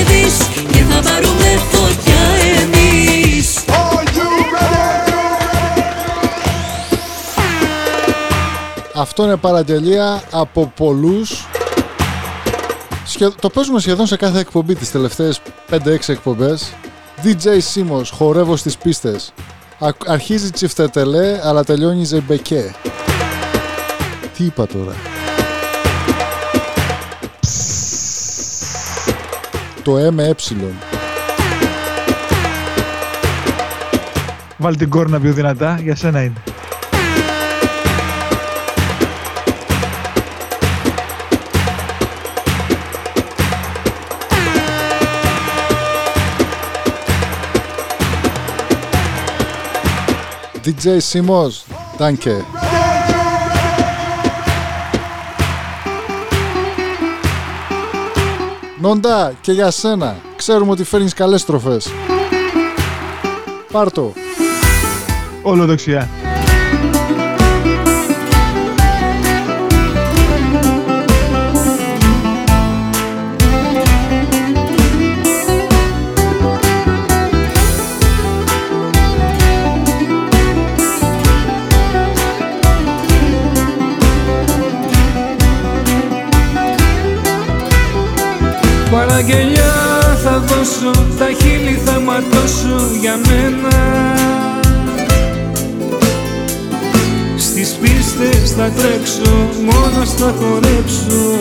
Αυτό 9.06 9.24
είναι 9.24 9.36
παραγγελία 9.36 10.22
από 10.30 10.72
πολλούς. 10.76 11.46
Σχε- 13.06 13.34
Το 13.40 13.48
παίζουμε 13.50 13.80
σχεδόν 13.80 14.06
σε 14.06 14.16
κάθε 14.16 14.38
εκπομπή 14.38 14.74
τις 14.74 14.90
τελευταίες 14.90 15.40
5-6 15.70 16.12
εκπομπές. 16.12 16.72
DJ 17.22 17.56
Σίμος, 17.58 18.10
χορεύω 18.10 18.56
στις 18.56 18.76
πίστες. 18.76 19.32
Α- 19.78 19.88
αρχίζει 20.06 20.50
τσιφτετελέ, 20.50 21.40
αλλά 21.42 21.64
τελειώνει 21.64 22.04
ζεμπεκέ. 22.04 22.74
Τι 24.36 24.44
είπα 24.44 24.66
τώρα; 24.66 24.92
Το 29.82 29.98
ε 29.98 30.10
με 30.10 30.24
ε. 30.24 30.34
Βάλει 34.56 34.76
την 34.76 34.90
κόρνα 34.90 35.20
πιο 35.20 35.32
δυνατά, 35.32 35.78
για 35.82 35.96
σένα 35.96 36.22
είναι. 36.22 36.42
DJ 50.66 50.96
Σίμος, 50.98 51.64
danke. 51.98 52.44
Νόντα, 58.80 59.32
και 59.40 59.52
για 59.52 59.70
σένα. 59.70 60.16
Ξέρουμε 60.36 60.70
ότι 60.70 60.84
φέρνεις 60.84 61.14
καλές 61.14 61.44
τροφές. 61.44 61.88
Πάρ' 63.72 63.92
το. 63.92 64.12
Όλο 65.42 65.66
δεξιά. 65.66 66.25
Τα 88.96 89.20
γελιά 89.20 89.74
θα 90.24 90.42
δώσω, 90.46 90.90
τα 91.18 91.26
χείλη 91.40 91.80
θα 91.84 92.00
ματώσω 92.00 92.96
για 93.00 93.20
μένα. 93.26 93.76
Στις 97.36 97.76
πίστες 97.80 98.50
θα 98.50 98.70
τρέξω, 98.70 99.48
μόνος 99.64 100.10
θα 100.10 100.34
χορέψω 100.38 101.38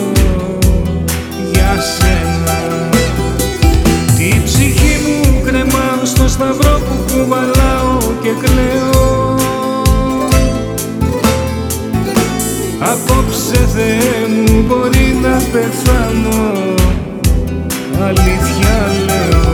για 1.52 1.74
σένα. 1.96 2.58
Τη 4.16 4.40
ψυχή 4.44 4.96
μου 5.06 5.40
κρεμάω 5.44 6.04
στο 6.04 6.28
σταυρό 6.28 6.78
που 6.78 7.12
κουβαλάω 7.12 7.98
και 8.22 8.30
κλαίω. 8.42 9.34
Απόψε 12.80 13.68
Θεέ 13.74 14.26
μου 14.28 14.64
μπορεί 14.66 15.18
να 15.22 15.42
πεθάνω 15.52 16.76
Αλήθεια 18.04 18.76
λέω. 19.06 19.52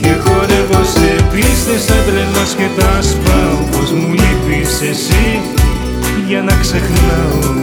Και 0.00 0.12
χορεύω 0.24 0.84
σε 0.84 1.24
πίστες 1.32 1.82
σαν 1.82 2.02
τρελός 2.06 2.54
και 2.56 2.68
τα 2.80 3.02
σπάω 3.02 3.58
Πως 3.70 3.90
μου 3.92 4.12
λείπεις 4.12 4.80
εσύ 4.90 5.40
για 6.28 6.42
να 6.42 6.52
ξεχνάω. 6.60 7.54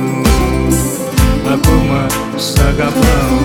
Ακόμα 1.53 2.05
σ' 2.35 2.59
αγαπάω. 2.59 3.39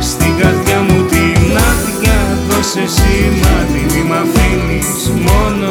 Στην 0.00 0.32
καρδιά 0.40 0.80
μου 0.88 1.04
την 1.04 1.56
άδεια 1.70 2.18
δώσε 2.48 2.84
σημάδι 2.94 3.82
Μη 3.94 4.02
μ' 4.08 4.12
αφήνεις 4.22 5.10
μόνο. 5.26 5.70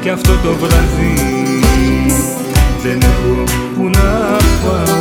Κι 0.00 0.08
αυτό 0.08 0.32
το 0.32 0.56
βράδυ 0.60 1.14
δεν 2.82 2.98
έχω 3.02 3.42
που 3.74 3.84
να 3.88 4.36
πάω 4.64 4.97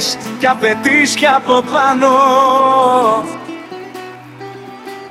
Συγκινήθηκες 0.00 0.16
κι 0.38 0.46
απαιτείς 0.46 1.14
κι 1.14 1.26
από 1.26 1.62
πάνω. 1.72 2.08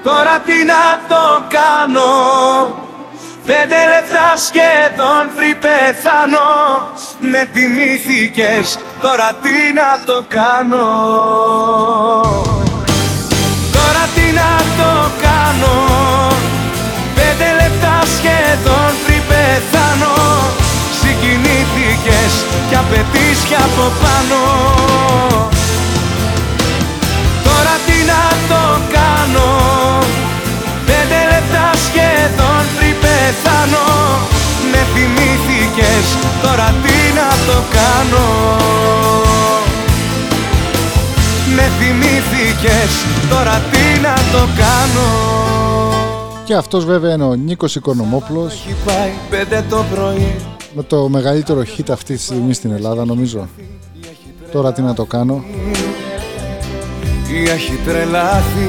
Τώρα 0.04 0.40
τι 0.46 0.64
να 0.64 0.84
το 1.08 1.44
κάνω. 1.48 2.12
Πέντε 3.46 3.80
λεπτά 3.94 4.34
σχεδόν 4.36 5.24
πριν 5.36 5.60
πεθάνω. 5.60 6.48
Με 7.20 7.50
θυμήθηκες 7.54 8.80
τώρα 9.02 9.34
τι 9.42 9.74
να 9.74 10.06
το 10.06 10.24
κάνω. 10.28 10.88
Τώρα 13.76 14.04
τι 14.16 14.26
να 14.40 14.52
το 14.80 14.92
κάνω. 15.22 15.76
Πέντε 17.16 17.52
λεπτά 17.62 17.96
σχεδόν 18.18 18.92
πριν 19.06 19.22
πεθάνω 19.28 20.59
Συγκινήθηκες 21.90 22.34
κι 22.70 22.76
απαιτείς 22.76 23.40
κι 23.48 23.56
από 23.56 23.86
πάνω. 24.04 24.42
Τώρα 27.48 27.76
τι 27.86 27.98
να 28.12 28.24
το 28.52 28.64
κάνω 28.96 29.50
Πέντε 30.86 31.20
λεπτά 31.32 31.66
σχεδόν 31.86 32.64
πριν 32.78 32.96
πεθάνω. 33.04 33.88
Με 34.72 34.82
θυμήθηκες 34.94 36.06
τώρα 36.44 36.74
τι 36.84 36.98
να 37.20 37.30
το 37.48 37.58
κάνω. 37.78 38.28
Με 41.56 41.66
θυμήθηκες, 41.80 42.92
τώρα 43.30 43.62
τι 43.72 44.02
να 44.02 44.14
το 44.32 44.44
κάνω. 44.62 45.10
Και 46.44 46.54
αυτός 46.54 46.86
βέβαια 46.86 47.14
είναι 47.14 47.24
ο 47.24 47.34
Νίκος 47.34 47.76
Οικονομόπλος 47.76 48.54
Έχει 48.54 48.76
πάει 48.86 49.12
πέντε 49.30 49.66
το 49.70 49.86
πρωί 49.94 50.36
με 50.80 50.86
το 50.86 51.10
μεγαλύτερο 51.10 51.62
hit 51.62 51.92
αυτή 51.92 52.16
τη 52.16 52.22
στιγμή 52.22 52.54
στην 52.54 52.72
Ελλάδα 52.72 53.06
νομίζω. 53.06 53.48
Τώρα 54.52 54.74
τι 54.74 54.82
να 54.82 54.94
το 54.94 55.06
κάνω. 55.06 55.44
Ή 57.32 57.50
έχει 57.50 57.80
τρελάθει. 57.86 58.68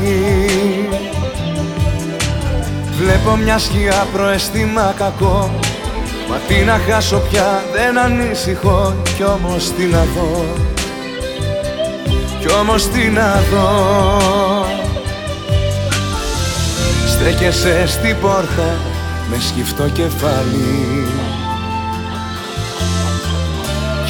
Βλέπω 2.98 3.36
μια 3.36 3.58
σκιά 3.58 4.06
προαισθήμα 4.12 4.94
κακό. 4.98 5.50
Μα 6.28 6.36
τι 6.36 6.64
να 6.64 6.72
χάσω 6.72 7.22
πια 7.30 7.62
δεν 7.72 7.98
ανησυχώ. 7.98 8.94
Κι 9.16 9.24
όμως 9.24 9.72
τι 9.72 9.84
να 9.84 10.04
δω. 10.04 10.44
Κι 12.40 12.52
όμως 12.60 12.88
τι 12.88 13.08
να 13.08 13.40
δω. 13.50 13.90
Στέκεσαι 17.06 17.86
στην 17.86 18.16
πόρτα 18.20 18.76
με 19.30 19.36
σκυφτό 19.40 19.88
κεφάλι 19.88 21.00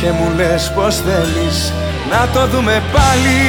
Και 0.01 0.11
μου 0.11 0.33
λες 0.37 0.73
πως 0.75 0.95
θέλεις 0.97 1.73
να 2.11 2.29
το 2.33 2.47
δούμε 2.47 2.83
πάλι. 2.93 3.41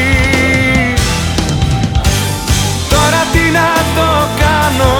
Τώρα 2.93 3.21
τι 3.33 3.43
να 3.57 3.69
το 3.97 4.09
κάνω 4.41 4.93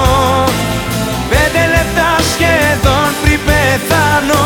Πέντε 1.31 1.63
λεπτά 1.75 2.09
σχεδόν 2.31 3.07
πριν 3.21 3.39
πεθάνω. 3.47 4.43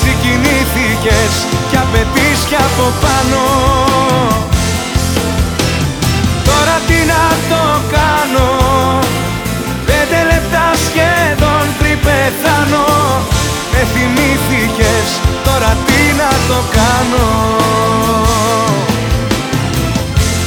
Συγκινήθηκες 0.00 1.32
κι 1.70 1.78
απαιτείς 1.84 2.40
κι 2.48 2.58
από 2.68 2.86
πάνω. 3.04 3.42
Τώρα 6.48 6.76
τι 6.88 6.98
να 7.12 7.24
το 7.50 7.64
κάνω 7.96 8.48
Πέντε 9.88 10.20
λεπτά 10.30 10.66
σχεδόν 10.86 11.64
πριν 11.78 11.98
πεθάνω. 12.06 12.86
Με 13.72 13.80
θυμήθηκες 13.92 15.23
τώρα 15.44 15.76
τι 15.86 16.00
να 16.20 16.30
το 16.48 16.58
κάνω 16.76 17.26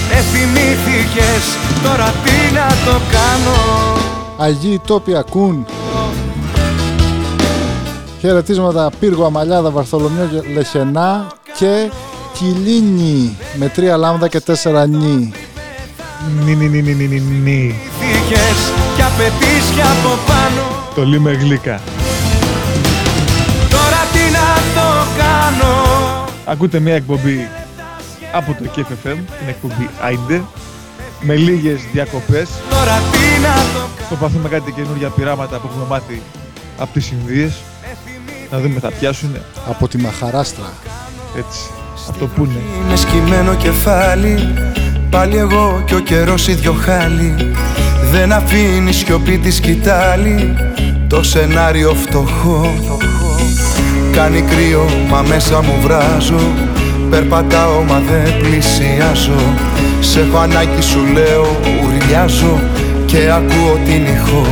Με 0.10 0.24
θυμήθηκες 0.32 1.44
τώρα 1.84 2.14
τι 2.24 2.54
να 2.54 2.68
το 2.86 3.00
κάνω 3.12 3.58
Αγίοι 4.38 4.82
τόποι 4.88 5.16
ακούν. 5.16 5.66
Χαιρετίσματα 8.20 8.90
Πύργο 9.00 9.26
Αμαλιάδα, 9.26 9.70
Βαρθολομιό 9.70 10.30
και 10.32 10.54
Λεχενά 10.54 11.28
και 11.58 11.92
Κιλίνι 12.34 13.38
με 13.56 13.68
τρία 13.70 13.98
λάμδα 13.98 14.28
και 14.28 14.40
τέσσερα 14.40 14.88
νι. 14.88 15.32
Νι, 16.46 16.56
νι, 16.56 16.68
νι, 16.68 16.82
νι, 16.82 16.94
νι, 16.94 17.08
νι, 17.08 17.20
νι. 17.20 17.76
Θυμήθηκες 18.00 18.72
κι 18.96 19.02
απαιτείς 19.02 19.66
κι 19.76 19.82
από 19.82 20.18
πάνω 20.28 20.62
Το 20.96 21.06
λέει 21.06 21.20
με 21.20 21.97
Ακούτε 26.50 26.80
μια 26.80 26.96
εκπομπή 26.96 27.48
από 28.32 28.54
το 28.54 28.70
KFFM, 28.76 29.18
την 29.40 29.48
εκπομπή 29.48 29.90
AIDE, 30.10 30.42
με 31.22 31.36
λίγες 31.36 31.82
διακοπές. 31.92 32.50
Προσπαθούμε 34.08 34.50
κάτι 34.50 34.72
καινούργια 34.72 35.10
πειράματα 35.10 35.58
που 35.58 35.68
έχουμε 35.72 35.86
μάθει 35.90 36.22
από 36.78 36.94
τις 36.94 37.12
Ινδίες. 37.12 37.54
Να 38.52 38.60
δούμε 38.60 38.80
θα 38.80 38.92
πιάσουν. 38.92 39.36
Από 39.68 39.88
τη 39.88 39.98
Μαχαράστρα. 39.98 40.74
Έτσι. 41.38 41.60
Αυτό 42.10 42.28
που 42.28 42.46
είναι. 42.46 42.60
Είναι 42.86 42.96
σκυμμένο 42.96 43.56
κεφάλι 43.56 44.54
Πάλι 45.10 45.38
εγώ 45.38 45.84
και 45.86 45.96
ο 45.96 46.00
καιρός 46.00 46.48
ίδιο 46.48 46.74
χάλι 46.74 47.36
Δεν 48.12 48.34
αφήνει 48.34 48.92
σιωπή 48.92 49.38
τη 49.38 49.52
σκητάλη 49.52 50.56
Το 51.08 51.24
σενάριο 51.24 51.94
φτωχό 51.94 52.74
Κάνει 54.18 54.42
κρύο 54.42 54.86
μα 55.10 55.22
μέσα 55.22 55.62
μου 55.62 55.76
βράζω. 55.82 56.40
Περπατάω 57.10 57.82
μα 57.82 58.00
δεν 58.00 58.38
πλησιάζω. 58.38 59.40
Σε 60.00 60.20
έχω 60.20 60.38
ανάγκη 60.38 60.82
σου 60.82 61.00
λέω 61.14 61.46
ουρλιάζω 61.84 62.60
Και 63.06 63.32
ακούω 63.32 63.80
την 63.86 64.06
ηχό. 64.06 64.48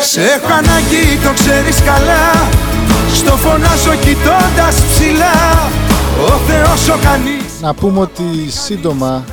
Σε 0.00 0.20
έχω 0.20 0.52
ανάγκη 0.52 1.18
το 1.24 1.32
ξέρεις 1.34 1.82
καλά. 1.82 2.48
Στο 3.14 3.32
φωνάζω 3.32 3.94
κοιτώντας 4.00 4.82
ψηλά. 4.90 5.70
Ο 6.26 6.38
Θεός 6.46 6.88
ο 6.88 6.98
κανείς. 7.02 7.60
Να 7.60 7.74
πούμε 7.74 8.00
ότι 8.00 8.50
σύντομα, 8.64 9.24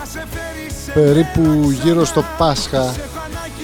περίπου 0.93 1.71
γύρω 1.83 2.05
στο 2.05 2.23
Πάσχα, 2.37 2.93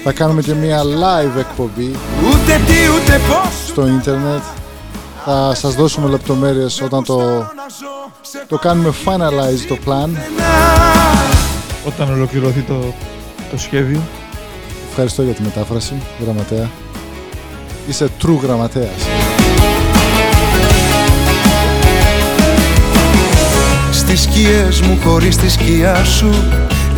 θα 0.04 0.12
κάνουμε 0.12 0.42
και 0.42 0.54
μια 0.54 0.82
live 0.82 1.38
εκπομπή 1.38 1.96
Ούτε 2.30 2.60
τι 2.66 2.74
ούτε 2.96 3.20
πώς 3.28 3.68
στο 3.68 3.86
ίντερνετ. 3.86 4.42
Θα 5.24 5.54
σας 5.54 5.74
δώσουμε 5.74 6.08
λεπτομέρειες 6.08 6.80
όταν 6.80 7.04
το, 7.04 7.46
το 8.48 8.58
κάνουμε 8.58 8.92
finalize 9.04 9.64
το 9.68 9.78
plan. 9.86 10.08
Όταν 11.86 12.12
ολοκληρωθεί 12.12 12.60
το, 12.60 12.94
το 13.50 13.58
σχέδιο. 13.58 14.00
Ευχαριστώ 14.88 15.22
για 15.22 15.32
τη 15.32 15.42
μετάφραση, 15.42 15.94
γραμματέα. 16.22 16.70
Είσαι 17.88 18.08
true 18.22 18.38
γραμματέας. 18.42 19.06
Στις 23.92 24.22
σκιές 24.22 24.80
μου 24.80 24.98
χωρίς 25.04 25.36
τη 25.36 25.50
σκιά 25.50 26.04
σου 26.04 26.30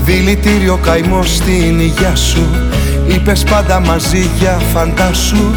Δηλητήριο 0.05 0.79
καημό 0.83 1.23
στην 1.23 1.81
υγειά 1.81 2.17
σου 2.17 2.72
Είπες 3.07 3.45
πάντα 3.51 3.81
μαζί 3.81 4.31
για 4.39 4.61
φαντάσου 4.73 5.55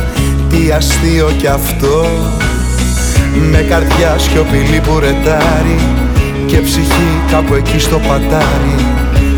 Τι 0.50 0.72
αστείο 0.72 1.32
κι 1.38 1.48
αυτό. 1.48 2.06
Με 3.52 3.58
καρδιά 3.58 4.16
σιωπηλή 4.18 4.82
που 4.84 5.00
ρετάρει 5.00 5.80
Και 6.46 6.58
ψυχή 6.58 7.22
κάπου 7.32 7.54
εκεί 7.54 7.80
στο 7.80 8.00
πατάρι. 8.00 8.76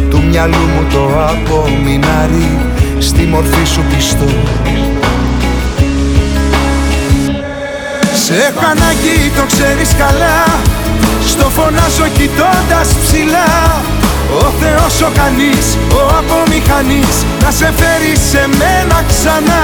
Του 0.10 0.24
μυαλού 0.30 0.66
μου 0.76 0.88
το 0.92 1.10
απομεινάρι 1.24 2.60
Στη 3.00 3.22
μορφή 3.22 3.66
σου 3.66 3.84
πιστό 3.96 4.26
Σε 8.14 8.34
έχω 8.34 8.66
ανάγκη 8.72 9.32
το 9.38 9.44
ξέρεις 9.46 9.96
καλά. 9.98 10.44
Στο 11.28 11.50
φωνάζω 11.50 12.08
κοιτώντας 12.18 12.88
ψηλά 13.02 13.48
Ο 14.44 14.46
Θεός 14.62 15.02
ο 15.08 15.10
κανείς, 15.20 15.78
ο 16.00 16.02
απομηχανής 16.20 17.16
Να 17.44 17.52
σε 17.52 17.74
φέρει 17.80 18.14
σε 18.32 18.42
μένα 18.60 18.98
ξανά 19.12 19.64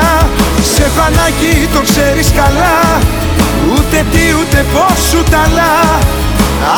Σε 0.73 0.83
έχω 0.83 1.01
ανάγκη 1.09 1.55
το 1.73 1.81
ξέρεις 1.89 2.31
καλά 2.41 2.77
Ούτε 3.73 3.97
τι 4.11 4.23
ούτε 4.39 4.65
πώς 4.73 4.97
σου 5.09 5.23
ταλά 5.31 5.75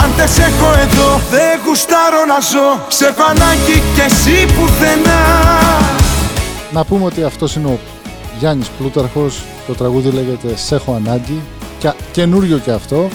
αν 0.02 0.10
δεν 0.18 0.28
σε 0.28 0.42
έχω 0.42 0.70
εδώ 0.86 1.22
δεν 1.32 1.60
γουστάρω 1.66 2.22
να 2.32 2.40
ζω 2.52 2.70
Σε 2.88 3.06
έχω 3.06 3.24
ανάγκη 3.34 3.78
κι 3.96 4.02
εσύ 4.10 4.46
πουθενά 4.56 5.22
Να 6.72 6.84
πούμε 6.84 7.06
ότι 7.06 7.24
αυτός 7.24 7.56
είναι 7.56 7.68
ο 7.68 7.80
Γιάννης 8.40 8.68
Πλούταρχος. 8.78 9.44
Το 9.68 9.74
τραγούδι 9.74 10.10
λέγεται 10.10 10.56
«Σε 10.56 10.76
έχω 10.76 10.94
ανάγκη». 10.94 11.42
Και 11.80 11.92
καινούριο 12.12 12.58
και 12.58 12.72
αυτό. 12.72 13.10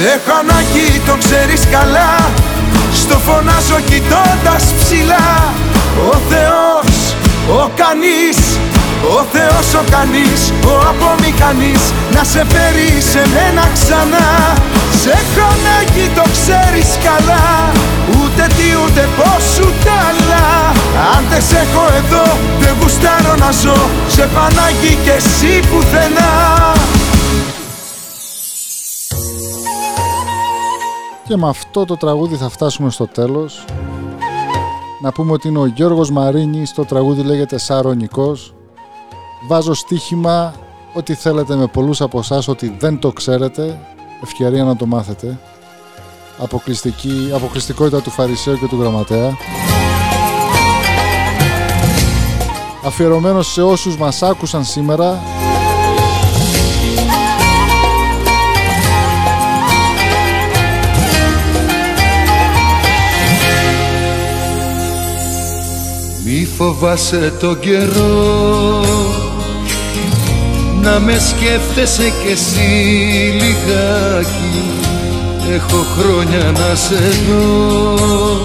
Σε 0.00 0.04
έχω 0.04 0.32
ανάγκη, 0.42 0.88
το 1.06 1.14
ξέρεις 1.22 1.62
καλά. 1.76 2.12
Στο 3.00 3.16
φωνάζω 3.26 3.78
κοιτώντας 3.90 4.64
ψηλά. 4.78 5.28
Ο 6.10 6.14
Θεός, 6.30 6.90
ο 7.60 7.62
κανείς 7.80 8.38
Ο 9.18 9.20
Θεός 9.34 9.68
ο 9.80 9.82
κανείς, 9.94 10.40
ο 10.72 10.74
απομηχανής. 10.92 11.82
Να 12.14 12.22
σε 12.32 12.42
φέρει 12.52 12.90
σε 13.12 13.22
μένα 13.34 13.64
ξανά. 13.76 14.28
Σε 15.00 15.10
έχω 15.20 15.44
ανάγκη, 15.56 16.06
το 16.18 16.24
ξέρεις 16.36 16.90
καλά. 17.08 17.46
Ούτε 18.18 18.42
τι 18.56 18.68
ούτε 18.82 19.02
πώς 19.18 19.44
ούτε 19.64 19.90
άλλα. 20.08 20.46
Αν 21.14 21.22
δεν 21.30 21.42
σε 21.48 21.58
έχω 21.64 21.84
εδώ, 22.00 22.26
δεν 22.62 22.74
γουστάρω 22.80 23.34
να 23.44 23.50
ζω. 23.62 23.80
Σε 24.14 24.22
έχω 24.26 24.40
ανάγκη 24.50 24.92
κι 25.04 25.12
εσύ 25.18 25.52
πουθενά 25.68 26.32
Και 31.28 31.36
με 31.36 31.48
αυτό 31.48 31.84
το 31.84 31.96
τραγούδι 31.96 32.36
θα 32.36 32.48
φτάσουμε 32.48 32.90
στο 32.90 33.06
τέλος. 33.06 33.64
Να 35.02 35.12
πούμε 35.12 35.32
ότι 35.32 35.48
είναι 35.48 35.58
ο 35.58 35.66
Γιώργος 35.66 36.10
Μαρίνης, 36.10 36.72
το 36.72 36.84
τραγούδι 36.84 37.22
λέγεται 37.22 37.58
Σαρονικός. 37.58 38.54
Βάζω 39.48 39.74
στοίχημα 39.74 40.54
ό,τι 40.94 41.14
θέλετε 41.14 41.56
με 41.56 41.66
πολλούς 41.66 42.00
από 42.00 42.18
εσάς 42.18 42.48
ότι 42.48 42.76
δεν 42.78 42.98
το 42.98 43.12
ξέρετε. 43.12 43.80
Ευκαιρία 44.22 44.64
να 44.64 44.76
το 44.76 44.86
μάθετε. 44.86 45.38
Αποκλειστική, 46.38 47.30
αποκλειστικότητα 47.34 48.00
του 48.00 48.10
Φαρισαίου 48.10 48.58
και 48.58 48.66
του 48.66 48.80
Γραμματέα. 48.80 49.36
Αφιερωμένο 52.84 53.42
σε 53.42 53.62
όσους 53.62 53.96
μας 53.96 54.22
άκουσαν 54.22 54.64
σήμερα 54.64 55.18
Μη 66.30 66.48
φοβάσαι 66.58 67.32
τον 67.40 67.58
καιρό. 67.58 68.84
Να 70.82 70.98
με 70.98 71.18
σκέφτεσαι 71.18 72.02
κι 72.22 72.30
εσύ 72.32 72.70
λιγάκι. 73.32 74.62
Έχω 75.54 75.86
χρόνια 75.98 76.52
να 76.52 76.74
σε 76.74 76.94
δω. 77.28 78.40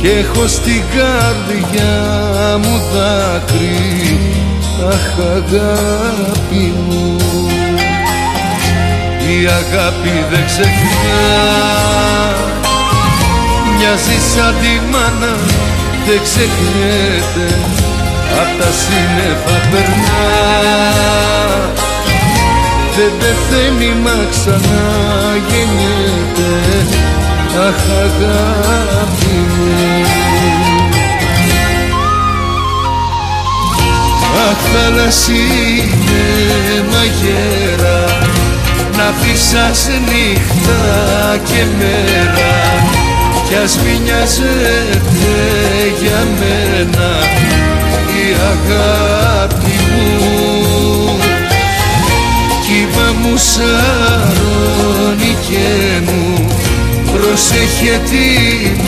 Κι 0.00 0.08
έχω 0.08 0.46
στην 0.46 0.82
καρδιά 0.96 2.58
μου 2.58 2.80
δάκρυ. 2.94 4.18
Αχ 4.88 5.26
αγάπη 5.34 6.72
μου. 6.88 7.16
Η 9.28 9.46
αγάπη 9.46 10.24
δεν 10.30 10.46
ξεχνά. 10.46 11.24
Μοιάζεις 13.78 14.32
σαν 14.34 14.54
τη 14.60 14.90
μάνα 14.90 15.36
δεν 16.06 16.20
ξεχνιέται 16.22 17.48
Απ' 18.40 18.60
τα 18.60 18.70
σύννεφα 18.82 19.56
περνά. 19.70 20.24
Δεν 22.96 23.12
πεθαίνει 23.18 23.94
μα 24.04 24.26
ξανά 24.30 24.84
γεννιέται 25.48 26.52
Αχ 27.66 27.80
αγάπη 28.04 29.34
μου. 29.48 30.04
Αχ 34.50 34.58
θάλασσινε 34.72 36.24
μαγέρα 36.90 38.04
Να 38.96 39.12
φύσας 39.20 39.88
νύχτα 39.88 40.80
και 41.44 41.64
μέρα 41.78 42.95
κι 43.48 43.54
ας 43.64 43.78
μη 43.78 44.00
νοιάζεται 44.04 45.34
για 46.00 46.20
μένα 46.38 47.08
η 48.20 48.24
αγάπη 48.52 49.76
μου. 49.90 51.18
Κύβα 52.64 53.08
μου 53.20 53.34
σαρώνει 53.36 55.32
και 55.48 55.68
μου 56.06 56.46
προσέχε 57.12 57.94
την 58.10 58.80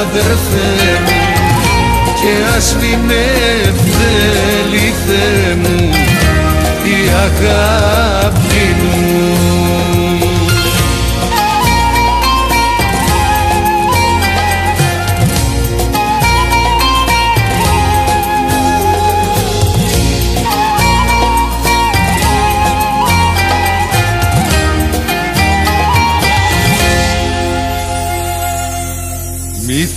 αδερφέ 0.00 0.70
μου. 1.04 1.16
Και 2.20 2.32
ας 2.56 2.76
μη 2.80 2.92
με 3.06 3.24
θέλει 3.74 4.92
Θεέ 5.06 5.54
μου 5.54 5.90
η 6.84 6.98
αγάπη 7.26 8.64
μου 8.80 10.17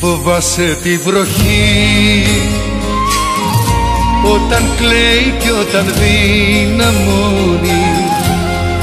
Φοβάσαι 0.04 0.78
τη 0.84 0.98
βροχή. 0.98 2.26
Όταν 4.24 4.64
κλαίει 4.78 5.36
και 5.40 5.52
όταν 5.52 5.86
δυναμώνει 6.00 7.82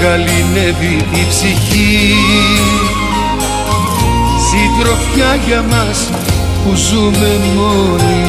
Γαλινεύει 0.01 1.07
η 1.15 1.27
ψυχή. 1.29 2.15
Συντροφιά 4.49 5.35
για 5.47 5.63
μας 5.63 6.09
που 6.65 6.75
ζούμε 6.75 7.41
μόνοι 7.55 8.25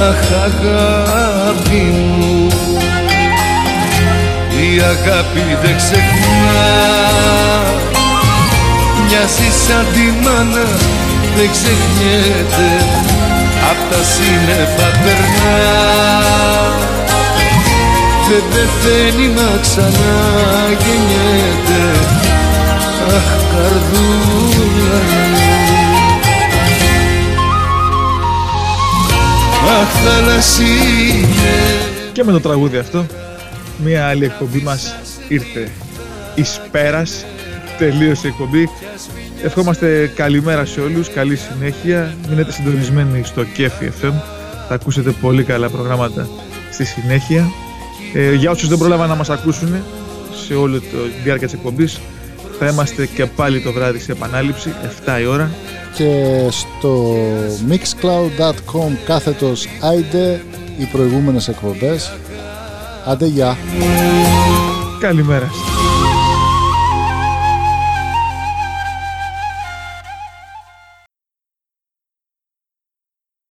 Αχ 0.00 0.22
αγάπη 0.44 1.92
μου. 2.18 2.46
Η 4.50 4.80
αγάπη 4.80 5.56
δεν 5.62 5.76
ξεχνά. 5.76 6.62
Μοιάζει 9.06 9.50
σαν 9.66 9.86
τη 9.92 10.24
μάνα 10.24 10.66
δεν 11.38 11.50
ξεχνιέται 11.50 12.68
Απ' 13.70 13.90
τα 13.90 14.02
σύννεφα 14.02 14.88
περνά. 15.02 15.56
Δεν 18.28 18.42
πεθαίνει 18.50 19.28
μα 19.28 19.58
ξανά 19.60 20.16
γεννιέται 20.68 21.82
Αχ 23.16 23.30
καρδούλα 23.52 24.98
μου. 25.10 25.38
Αχ 29.80 29.88
θαλασσίνε. 30.04 31.58
Και 32.12 32.24
με 32.24 32.32
το 32.32 32.40
τραγούδι 32.40 32.76
αυτό, 32.76 33.06
μία 33.84 34.06
άλλη 34.06 34.24
εκπομπή 34.24 34.60
μας 34.60 34.94
ήρθε 35.28 35.70
εις 36.34 36.60
πέρας, 36.70 37.24
τελείωσε 37.78 38.26
η 38.26 38.30
εκπομπή. 38.30 38.68
Ευχόμαστε 39.42 40.12
καλημέρα 40.14 40.64
σε 40.64 40.80
όλους, 40.80 41.10
καλή 41.10 41.36
συνέχεια. 41.36 42.14
Μείνετε 42.28 42.52
συντονισμένοι 42.52 43.24
στο 43.24 43.44
Κέφι 43.44 43.90
FM. 44.02 44.12
Θα 44.68 44.74
ακούσετε 44.74 45.10
πολύ 45.10 45.42
καλά 45.44 45.68
προγράμματα 45.68 46.28
στη 46.72 46.84
συνέχεια. 46.84 47.48
Ε, 48.14 48.34
για 48.34 48.50
όσους 48.50 48.68
δεν 48.68 48.78
πρόλαβαν 48.78 49.08
να 49.08 49.14
μας 49.14 49.30
ακούσουν 49.30 49.82
σε 50.46 50.54
όλη 50.54 50.80
τη 50.80 50.86
διάρκεια 51.24 51.46
της 51.46 51.56
εκπομπής, 51.56 52.00
θα 52.58 52.68
είμαστε 52.68 53.06
και 53.06 53.26
πάλι 53.26 53.60
το 53.60 53.72
βράδυ 53.72 53.98
σε 53.98 54.12
επανάληψη, 54.12 54.74
7 55.04 55.20
η 55.20 55.26
ώρα. 55.26 55.50
Και 55.94 56.34
στο 56.50 57.16
mixcloud.com 57.68 58.92
κάθετος 59.06 59.68
άιντε 59.80 60.42
οι 60.78 60.84
προηγούμενες 60.84 61.48
εκπομπές. 61.48 62.12
Άντε 63.06 63.26
γεια. 63.26 63.56
Καλημέρα 65.00 65.50
σας. 65.52 65.77